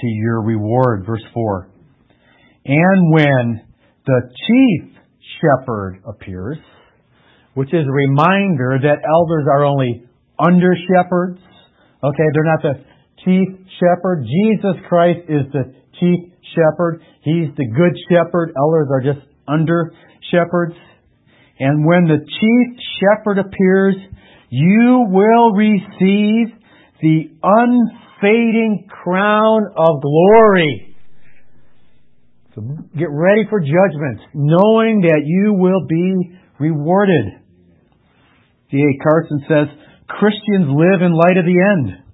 [0.00, 1.04] to your reward.
[1.06, 1.68] Verse 4.
[2.66, 3.62] And when
[4.06, 4.96] the chief
[5.40, 6.58] shepherd appears,
[7.54, 10.04] which is a reminder that elders are only
[10.38, 11.38] under shepherds.
[12.02, 12.84] Okay, they're not the
[13.24, 13.48] chief
[13.78, 14.26] shepherd.
[14.26, 17.00] Jesus Christ is the chief shepherd.
[17.22, 18.52] He's the good shepherd.
[18.56, 19.92] Elders are just under
[20.30, 20.74] shepherds.
[21.58, 23.94] And when the chief shepherd appears,
[24.50, 26.54] you will receive
[27.00, 30.96] the unfading crown of glory.
[32.54, 32.62] So
[32.96, 37.40] get ready for judgment, knowing that you will be rewarded.
[38.70, 39.02] D.A.
[39.02, 39.68] Carson says,
[40.08, 42.04] Christians live in light of the end.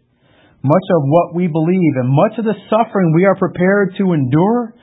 [0.63, 4.75] Much of what we believe and much of the suffering we are prepared to endure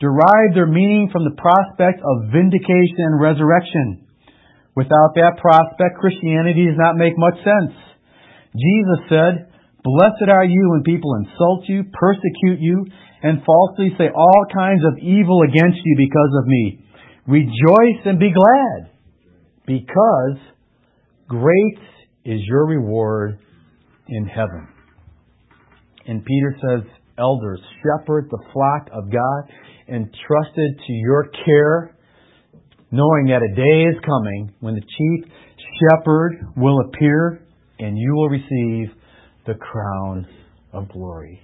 [0.00, 4.06] derive their meaning from the prospect of vindication and resurrection.
[4.74, 7.74] Without that prospect, Christianity does not make much sense.
[8.54, 9.50] Jesus said,
[9.82, 12.86] Blessed are you when people insult you, persecute you,
[13.22, 16.84] and falsely say all kinds of evil against you because of me.
[17.26, 18.90] Rejoice and be glad,
[19.66, 20.38] because
[21.26, 21.78] great
[22.24, 23.38] is your reward
[24.08, 24.68] in heaven.
[26.06, 29.52] And Peter says, Elders, shepherd the flock of God,
[29.88, 31.96] entrusted to your care,
[32.90, 35.32] knowing that a day is coming when the chief
[35.80, 37.46] shepherd will appear
[37.78, 38.94] and you will receive
[39.46, 40.26] the crown
[40.72, 41.40] of glory.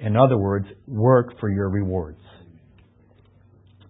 [0.00, 2.20] In other words, work for your rewards.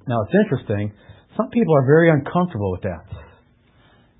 [0.07, 0.93] Now it's interesting.
[1.37, 3.05] Some people are very uncomfortable with that.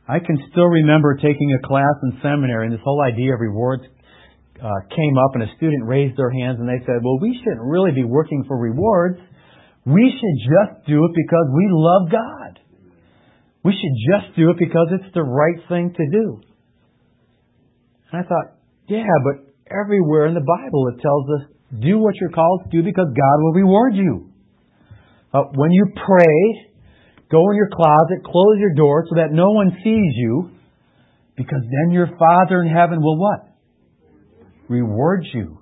[0.09, 3.85] I can still remember taking a class in seminary and this whole idea of rewards
[4.61, 7.63] uh, came up and a student raised their hands and they said, well, we shouldn't
[7.63, 9.19] really be working for rewards.
[9.87, 12.61] We should just do it because we love God.
[13.65, 16.41] We should just do it because it's the right thing to do.
[18.13, 18.57] And I thought,
[18.89, 22.83] yeah, but everywhere in the Bible it tells us do what you're called to do
[22.83, 24.31] because God will reward you.
[25.33, 26.71] Uh, when you pray,
[27.31, 30.51] go in your closet, close your door so that no one sees you,
[31.37, 33.49] because then your Father in heaven will what?
[34.69, 35.59] Reward you.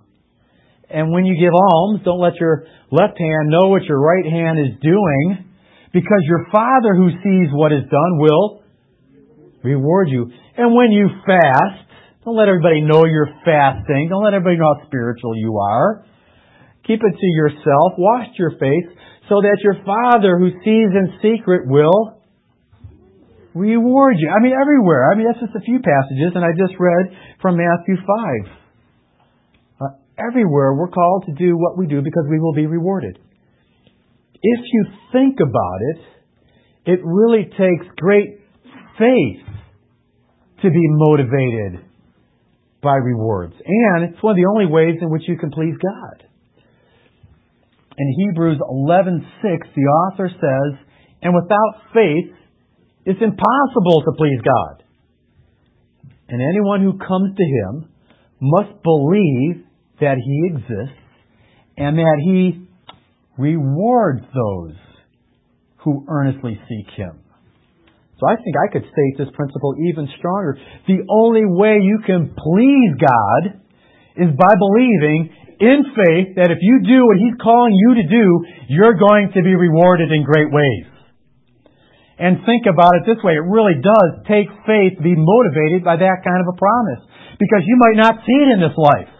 [0.93, 4.59] And when you give alms, don't let your left hand know what your right hand
[4.61, 5.49] is doing,
[5.93, 8.63] because your Father who sees what is done will
[9.65, 10.31] reward you.
[10.57, 11.89] And when you fast,
[12.25, 14.09] don't let everybody know you're fasting.
[14.11, 16.05] Don't let everybody know how spiritual you are.
[16.87, 17.97] Keep it to yourself.
[17.97, 18.89] Wash your face
[19.29, 22.21] so that your Father who sees in secret will
[23.55, 24.29] reward you.
[24.29, 25.11] I mean, everywhere.
[25.13, 28.62] I mean, that's just a few passages, and I just read from Matthew 5.
[30.19, 33.19] Everywhere we're called to do what we do because we will be rewarded.
[34.43, 38.41] If you think about it, it really takes great
[38.99, 39.47] faith
[40.63, 41.85] to be motivated
[42.83, 43.55] by rewards.
[43.65, 46.27] And it's one of the only ways in which you can please God.
[47.97, 50.79] In Hebrews 11:6, the author says,
[51.23, 52.35] "And without faith,
[53.05, 54.83] it's impossible to please God.
[56.29, 57.89] And anyone who comes to him
[58.41, 59.65] must believe
[60.03, 60.99] that he exists
[61.79, 62.67] and that he
[63.39, 64.77] rewards those
[65.87, 67.23] who earnestly seek him."
[68.19, 70.59] So I think I could state this principle even stronger.
[70.87, 73.59] The only way you can please God
[74.15, 78.27] is by believing in faith that if you do what He's calling you to do,
[78.67, 80.87] you're going to be rewarded in great ways.
[82.19, 83.35] And think about it this way.
[83.35, 87.03] It really does take faith to be motivated by that kind of a promise.
[87.39, 89.12] Because you might not see it in this life.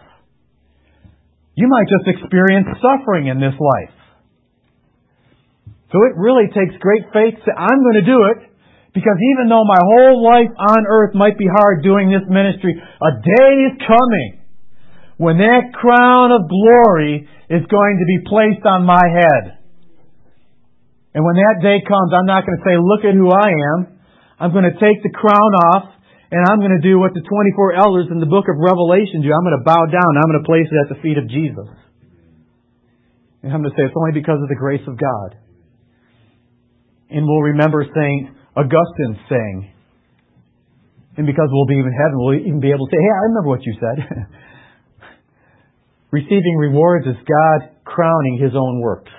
[1.55, 3.95] You might just experience suffering in this life.
[5.93, 8.49] So it really takes great faith to I'm going to do it
[8.97, 13.11] because even though my whole life on earth might be hard doing this ministry, a
[13.21, 14.41] day is coming
[15.17, 19.61] when that crown of glory is going to be placed on my head.
[21.13, 24.01] And when that day comes, I'm not going to say, look at who I am.
[24.41, 25.92] I'm going to take the crown off
[26.33, 29.29] and I'm going to do what the 24 elders in the book of Revelation do.
[29.29, 30.17] I'm going to bow down.
[30.17, 31.69] I'm going to place it at the feet of Jesus.
[33.45, 35.37] And I'm going to say it's only because of the grace of God.
[37.13, 38.33] And we'll remember St.
[38.57, 39.77] Augustine saying.
[41.21, 43.49] And because we'll be in heaven, we'll even be able to say, hey, I remember
[43.53, 43.97] what you said.
[46.17, 49.13] Receiving rewards is God crowning His own works.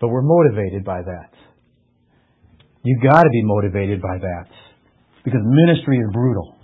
[0.00, 1.31] But we're motivated by that.
[2.82, 4.46] You've got to be motivated by that.
[5.24, 6.56] Because ministry is brutal.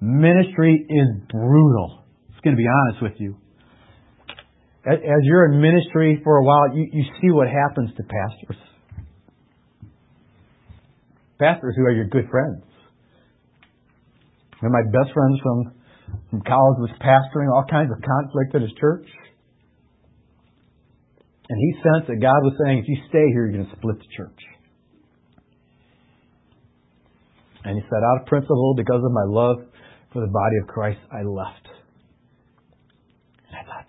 [0.00, 2.04] Ministry is brutal.
[2.30, 3.36] It's going to be honest with you.
[4.86, 8.60] As you're in ministry for a while, you, you see what happens to pastors.
[11.38, 12.62] Pastors who are your good friends.
[14.60, 15.72] One of my best friends from,
[16.30, 19.08] from college was pastoring all kinds of conflict in his church.
[21.48, 23.98] And he sensed that God was saying, if you stay here, you're going to split
[23.98, 24.40] the church.
[27.64, 29.56] And he said, out of principle, because of my love
[30.12, 31.66] for the body of Christ, I left.
[33.48, 33.88] And I thought,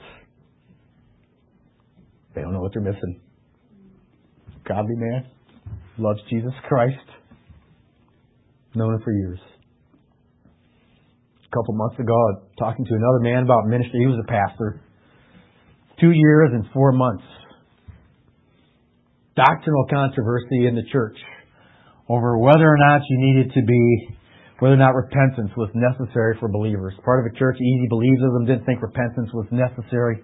[2.34, 3.22] they don't know what they're missing.
[4.68, 5.28] Godly man,
[5.98, 6.96] loves Jesus Christ,
[8.74, 9.40] known him for years.
[11.46, 14.00] A couple months ago, I was talking to another man about ministry.
[14.00, 14.82] He was a pastor.
[16.00, 17.24] Two years and four months
[19.36, 21.18] doctrinal controversy in the church
[22.10, 24.16] over whether or not you needed to be,
[24.60, 26.94] whether or not repentance was necessary for believers.
[27.04, 30.24] Part of a church, easy believism, didn't think repentance was necessary.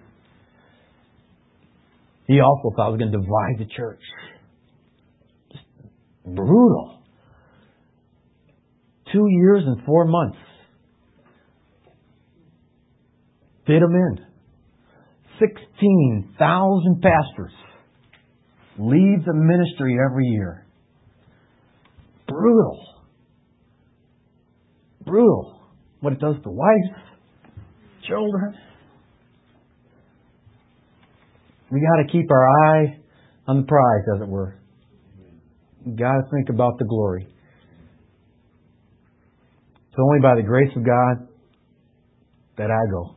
[2.26, 4.00] He also thought it was going to divide the church.
[5.50, 5.64] Just
[6.24, 7.02] brutal.
[9.12, 10.38] Two years and four months.
[13.66, 14.18] Fit them in.
[15.38, 17.52] 16,000 pastors
[18.78, 20.66] leave the ministry every year.
[22.32, 22.86] Brutal.
[25.04, 25.60] Brutal.
[26.00, 26.96] What it does to wife,
[28.08, 28.54] children.
[31.70, 32.98] We got to keep our eye
[33.46, 34.56] on the prize, as it were.
[35.86, 37.26] We got to think about the glory.
[39.88, 41.28] It's only by the grace of God
[42.56, 43.14] that I go.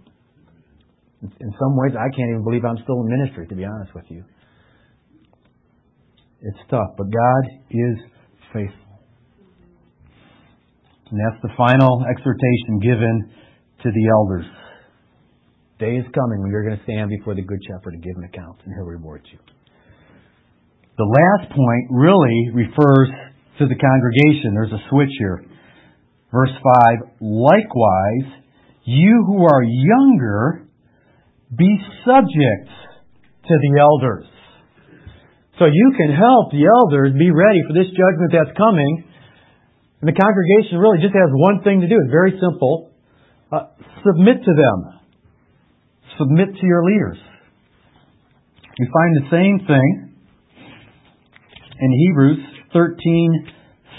[1.22, 4.06] In some ways, I can't even believe I'm still in ministry, to be honest with
[4.10, 4.24] you.
[6.42, 7.98] It's tough, but God is
[8.54, 8.85] faithful.
[11.12, 13.30] And that's the final exhortation given
[13.84, 14.46] to the elders.
[15.78, 18.24] Day is coming when you're going to stand before the Good Shepherd and give an
[18.24, 19.38] account, and he'll reward you.
[20.98, 23.10] The last point really refers
[23.60, 24.56] to the congregation.
[24.56, 25.44] There's a switch here.
[26.32, 26.56] Verse
[27.04, 28.44] 5 Likewise,
[28.86, 30.68] you who are younger,
[31.56, 31.70] be
[32.06, 32.72] subject
[33.48, 34.26] to the elders.
[35.60, 39.04] So you can help the elders be ready for this judgment that's coming.
[40.06, 41.98] And the congregation really just has one thing to do.
[41.98, 42.94] It's very simple.
[43.52, 43.74] Uh,
[44.06, 45.02] submit to them.
[46.20, 47.18] Submit to your leaders.
[48.78, 50.14] You find the same thing
[51.82, 52.38] in Hebrews
[52.72, 53.50] 13,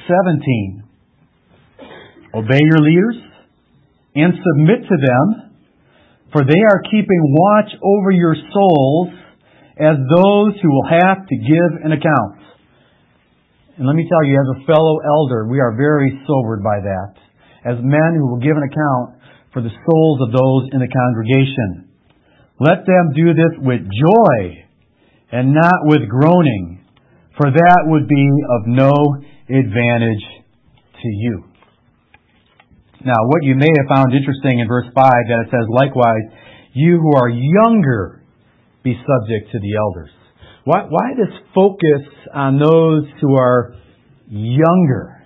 [0.07, 0.84] 17.
[2.34, 3.16] Obey your leaders
[4.14, 5.59] and submit to them,
[6.30, 9.09] for they are keeping watch over your souls
[9.76, 12.45] as those who will have to give an account.
[13.76, 17.12] And let me tell you, as a fellow elder, we are very sobered by that.
[17.64, 19.20] As men who will give an account
[19.52, 21.88] for the souls of those in the congregation.
[22.60, 24.64] Let them do this with joy
[25.32, 26.84] and not with groaning,
[27.36, 28.92] for that would be of no
[29.48, 30.24] advantage
[31.02, 31.44] to you.
[33.04, 36.24] Now, what you may have found interesting in verse 5 that it says, likewise,
[36.72, 38.22] you who are younger
[38.82, 40.10] be subject to the elders.
[40.66, 42.02] Why, this focus
[42.34, 43.76] on those who are
[44.26, 45.24] younger?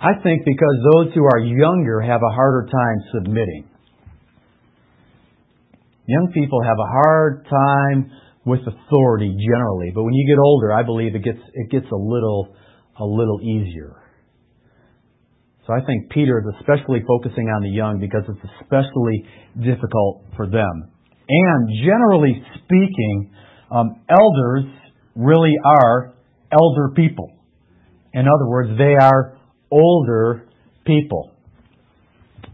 [0.00, 3.68] I think because those who are younger have a harder time submitting.
[6.06, 8.10] Young people have a hard time
[8.46, 11.96] with authority generally, but when you get older, I believe it gets it gets a
[11.96, 12.56] little
[12.98, 14.00] a little easier.
[15.66, 19.28] So I think Peter is especially focusing on the young because it's especially
[19.60, 20.88] difficult for them.
[21.28, 23.30] And generally speaking,
[23.70, 24.64] elders
[25.14, 26.12] really are
[26.52, 27.30] elder people.
[28.12, 29.38] In other words, they are
[29.70, 30.48] older
[30.84, 31.30] people.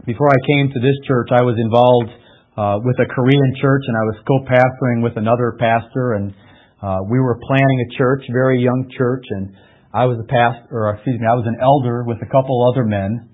[0.05, 2.13] Before I came to this church, I was involved
[2.57, 6.33] uh, with a Korean church, and I was co-pastoring with another pastor, and
[6.81, 9.53] uh, we were planning a church, very young church, and
[9.93, 12.85] I was a pastor, or excuse me, I was an elder with a couple other
[12.85, 13.29] men,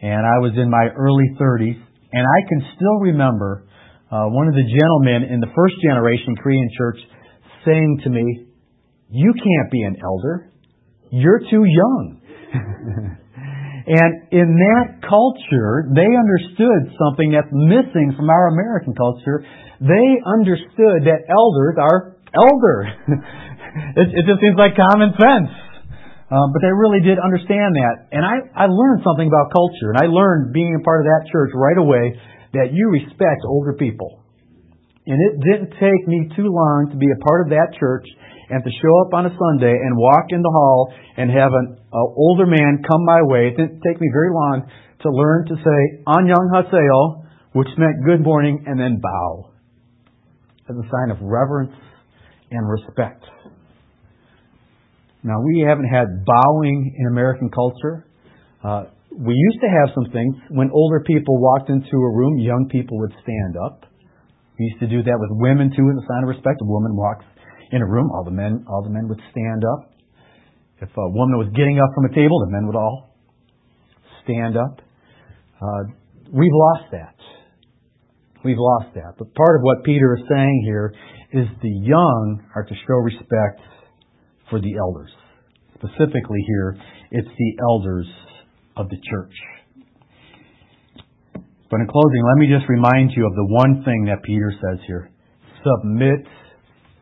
[0.00, 1.76] and I was in my early 30s,
[2.12, 3.68] and I can still remember
[4.08, 6.96] uh, one of the gentlemen in the first generation Korean church
[7.64, 8.46] saying to me,
[9.10, 10.52] You can't be an elder.
[11.10, 12.20] You're too young.
[13.88, 19.44] and in that culture, they understood something that's missing from our American culture.
[19.80, 22.78] They understood that elders are elder.
[23.96, 25.52] it, it, just seems like common sense.
[26.28, 28.12] Uh, but they really did understand that.
[28.12, 29.96] And I, I learned something about culture.
[29.96, 32.20] And I learned being a part of that church right away
[32.52, 34.27] that you respect older people.
[35.08, 38.04] And it didn't take me too long to be a part of that church
[38.50, 41.80] and to show up on a Sunday and walk in the hall and have an
[41.92, 43.48] older man come my way.
[43.48, 44.68] It didn't take me very long
[45.00, 49.50] to learn to say Anyang Haseo, which meant good morning, and then bow
[50.68, 51.72] as a sign of reverence
[52.50, 53.24] and respect.
[55.22, 58.06] Now, we haven't had bowing in American culture.
[58.62, 60.36] Uh, we used to have some things.
[60.50, 63.87] When older people walked into a room, young people would stand up.
[64.58, 66.58] We used to do that with women too, in the sign of respect.
[66.60, 67.24] A woman walks
[67.70, 69.94] in a room, all the men, all the men would stand up.
[70.80, 73.14] If a woman was getting up from a table, the men would all
[74.24, 74.80] stand up.
[75.60, 75.94] Uh,
[76.32, 77.14] we've lost that.
[78.44, 79.14] We've lost that.
[79.18, 80.94] But part of what Peter is saying here
[81.32, 83.60] is the young are to show respect
[84.50, 85.10] for the elders.
[85.74, 86.76] Specifically here,
[87.10, 88.06] it's the elders
[88.76, 89.34] of the church.
[91.70, 94.78] But in closing, let me just remind you of the one thing that Peter says
[94.86, 95.10] here.
[95.62, 96.26] Submit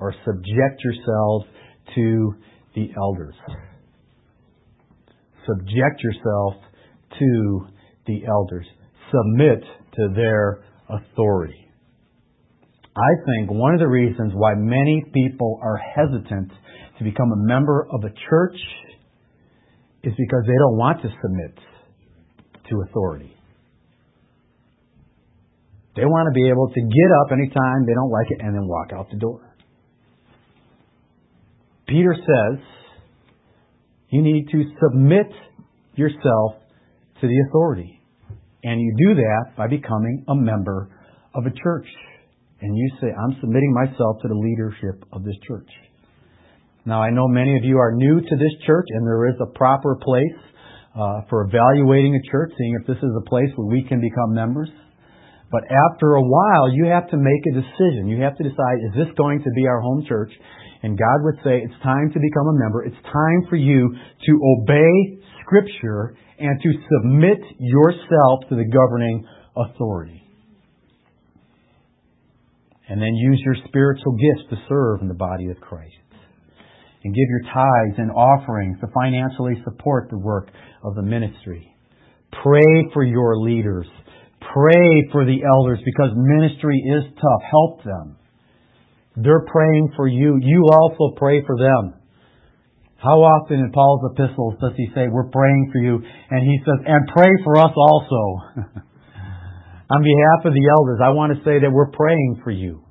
[0.01, 1.47] or subject yourselves
[1.95, 2.35] to
[2.75, 3.35] the elders.
[5.47, 6.55] Subject yourself
[7.19, 7.67] to
[8.07, 8.67] the elders.
[9.13, 9.63] Submit
[9.95, 11.71] to their authority.
[12.97, 16.51] I think one of the reasons why many people are hesitant
[16.99, 18.57] to become a member of a church
[20.03, 21.59] is because they don't want to submit
[22.71, 23.36] to authority.
[25.97, 28.69] They want to be able to get up anytime they don't like it and then
[28.69, 29.41] walk out the door.
[31.89, 32.59] Peter says
[34.11, 35.27] you need to submit
[35.95, 36.63] yourself
[37.21, 38.01] to the authority.
[38.63, 40.91] And you do that by becoming a member
[41.35, 41.87] of a church.
[42.61, 45.69] And you say, I'm submitting myself to the leadership of this church.
[46.85, 49.59] Now, I know many of you are new to this church, and there is a
[49.59, 50.41] proper place
[50.95, 54.33] uh, for evaluating a church, seeing if this is a place where we can become
[54.33, 54.71] members.
[55.51, 58.09] But after a while, you have to make a decision.
[58.09, 60.33] You have to decide, is this going to be our home church?
[60.83, 62.85] And God would say, it's time to become a member.
[62.85, 69.27] It's time for you to obey Scripture and to submit yourself to the governing
[69.57, 70.23] authority.
[72.89, 75.95] And then use your spiritual gifts to serve in the body of Christ.
[77.03, 80.51] And give your tithes and offerings to financially support the work
[80.83, 81.73] of the ministry.
[82.43, 83.87] Pray for your leaders.
[84.53, 87.43] Pray for the elders because ministry is tough.
[87.51, 88.17] Help them.
[89.17, 90.39] They're praying for you.
[90.41, 91.95] You also pray for them.
[92.97, 96.01] How often in Paul's epistles does he say, We're praying for you?
[96.31, 98.23] And he says, And pray for us also.
[99.89, 102.83] On behalf of the elders, I want to say that we're praying for you.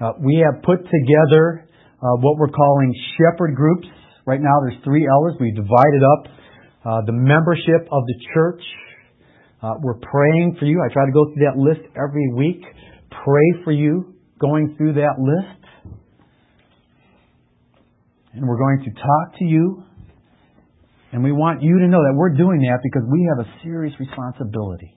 [0.00, 1.68] Uh, we have put together
[2.00, 3.86] uh, what we're calling shepherd groups.
[4.24, 5.36] Right now, there's three elders.
[5.38, 6.22] We've divided up
[6.80, 8.62] uh, the membership of the church.
[9.62, 10.80] Uh, we're praying for you.
[10.80, 12.62] I try to go through that list every week.
[13.10, 15.60] Pray for you going through that list.
[18.32, 19.84] And we're going to talk to you.
[21.12, 23.92] And we want you to know that we're doing that because we have a serious
[23.98, 24.96] responsibility.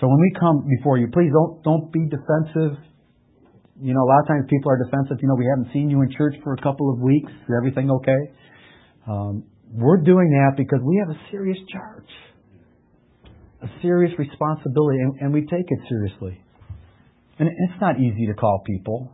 [0.00, 2.78] So when we come before you, please don't, don't be defensive.
[3.80, 5.18] You know, a lot of times people are defensive.
[5.20, 7.30] You know, we haven't seen you in church for a couple of weeks.
[7.30, 8.22] Is everything okay?
[9.06, 12.08] Um, we're doing that because we have a serious charge,
[13.62, 16.40] a serious responsibility, and, we take it seriously.
[17.38, 19.12] And it's not easy to call people.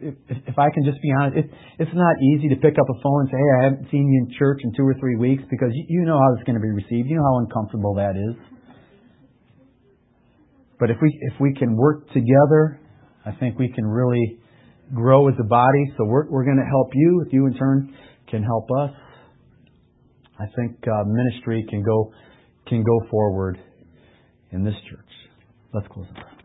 [0.00, 3.26] If, I can just be honest, it, it's not easy to pick up a phone
[3.26, 5.70] and say, hey, I haven't seen you in church in two or three weeks because
[5.72, 7.08] you, know how it's going to be received.
[7.08, 8.36] You know how uncomfortable that is.
[10.78, 12.80] But if we, if we can work together,
[13.26, 14.38] I think we can really
[14.94, 15.84] grow as a body.
[15.96, 17.24] So we're, we're going to help you.
[17.26, 17.92] If you in turn
[18.30, 18.92] can help us,
[20.38, 22.12] I think uh, ministry can go,
[22.68, 23.58] can go forward
[24.52, 25.00] in this church.
[25.72, 26.38] Let's close the prayer.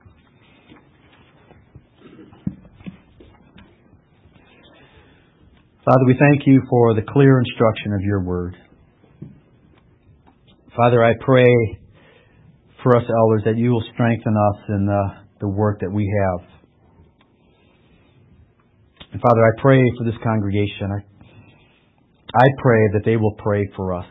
[5.85, 8.55] Father, we thank you for the clear instruction of your word.
[10.75, 11.45] Father, I pray
[12.81, 15.03] for us elders that you will strengthen us in the,
[15.41, 16.47] the work that we have.
[19.11, 20.89] And Father, I pray for this congregation.
[20.89, 21.03] I,
[22.33, 24.05] I pray that they will pray for us.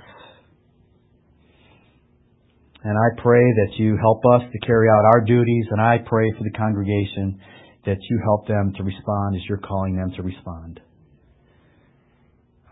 [2.85, 6.33] And I pray that you help us to carry out our duties, and I pray
[6.37, 7.39] for the congregation
[7.87, 10.81] that you help them to respond as you're calling them to respond.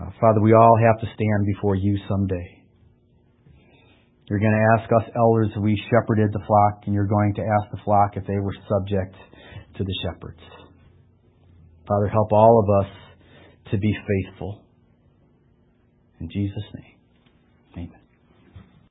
[0.00, 2.64] Uh, Father, we all have to stand before you someday.
[4.28, 7.42] You're going to ask us elders if we shepherded the flock, and you're going to
[7.42, 9.14] ask the flock if they were subject
[9.76, 10.40] to the shepherds.
[11.86, 12.92] Father, help all of us
[13.72, 14.64] to be faithful.
[16.20, 16.99] In Jesus' name.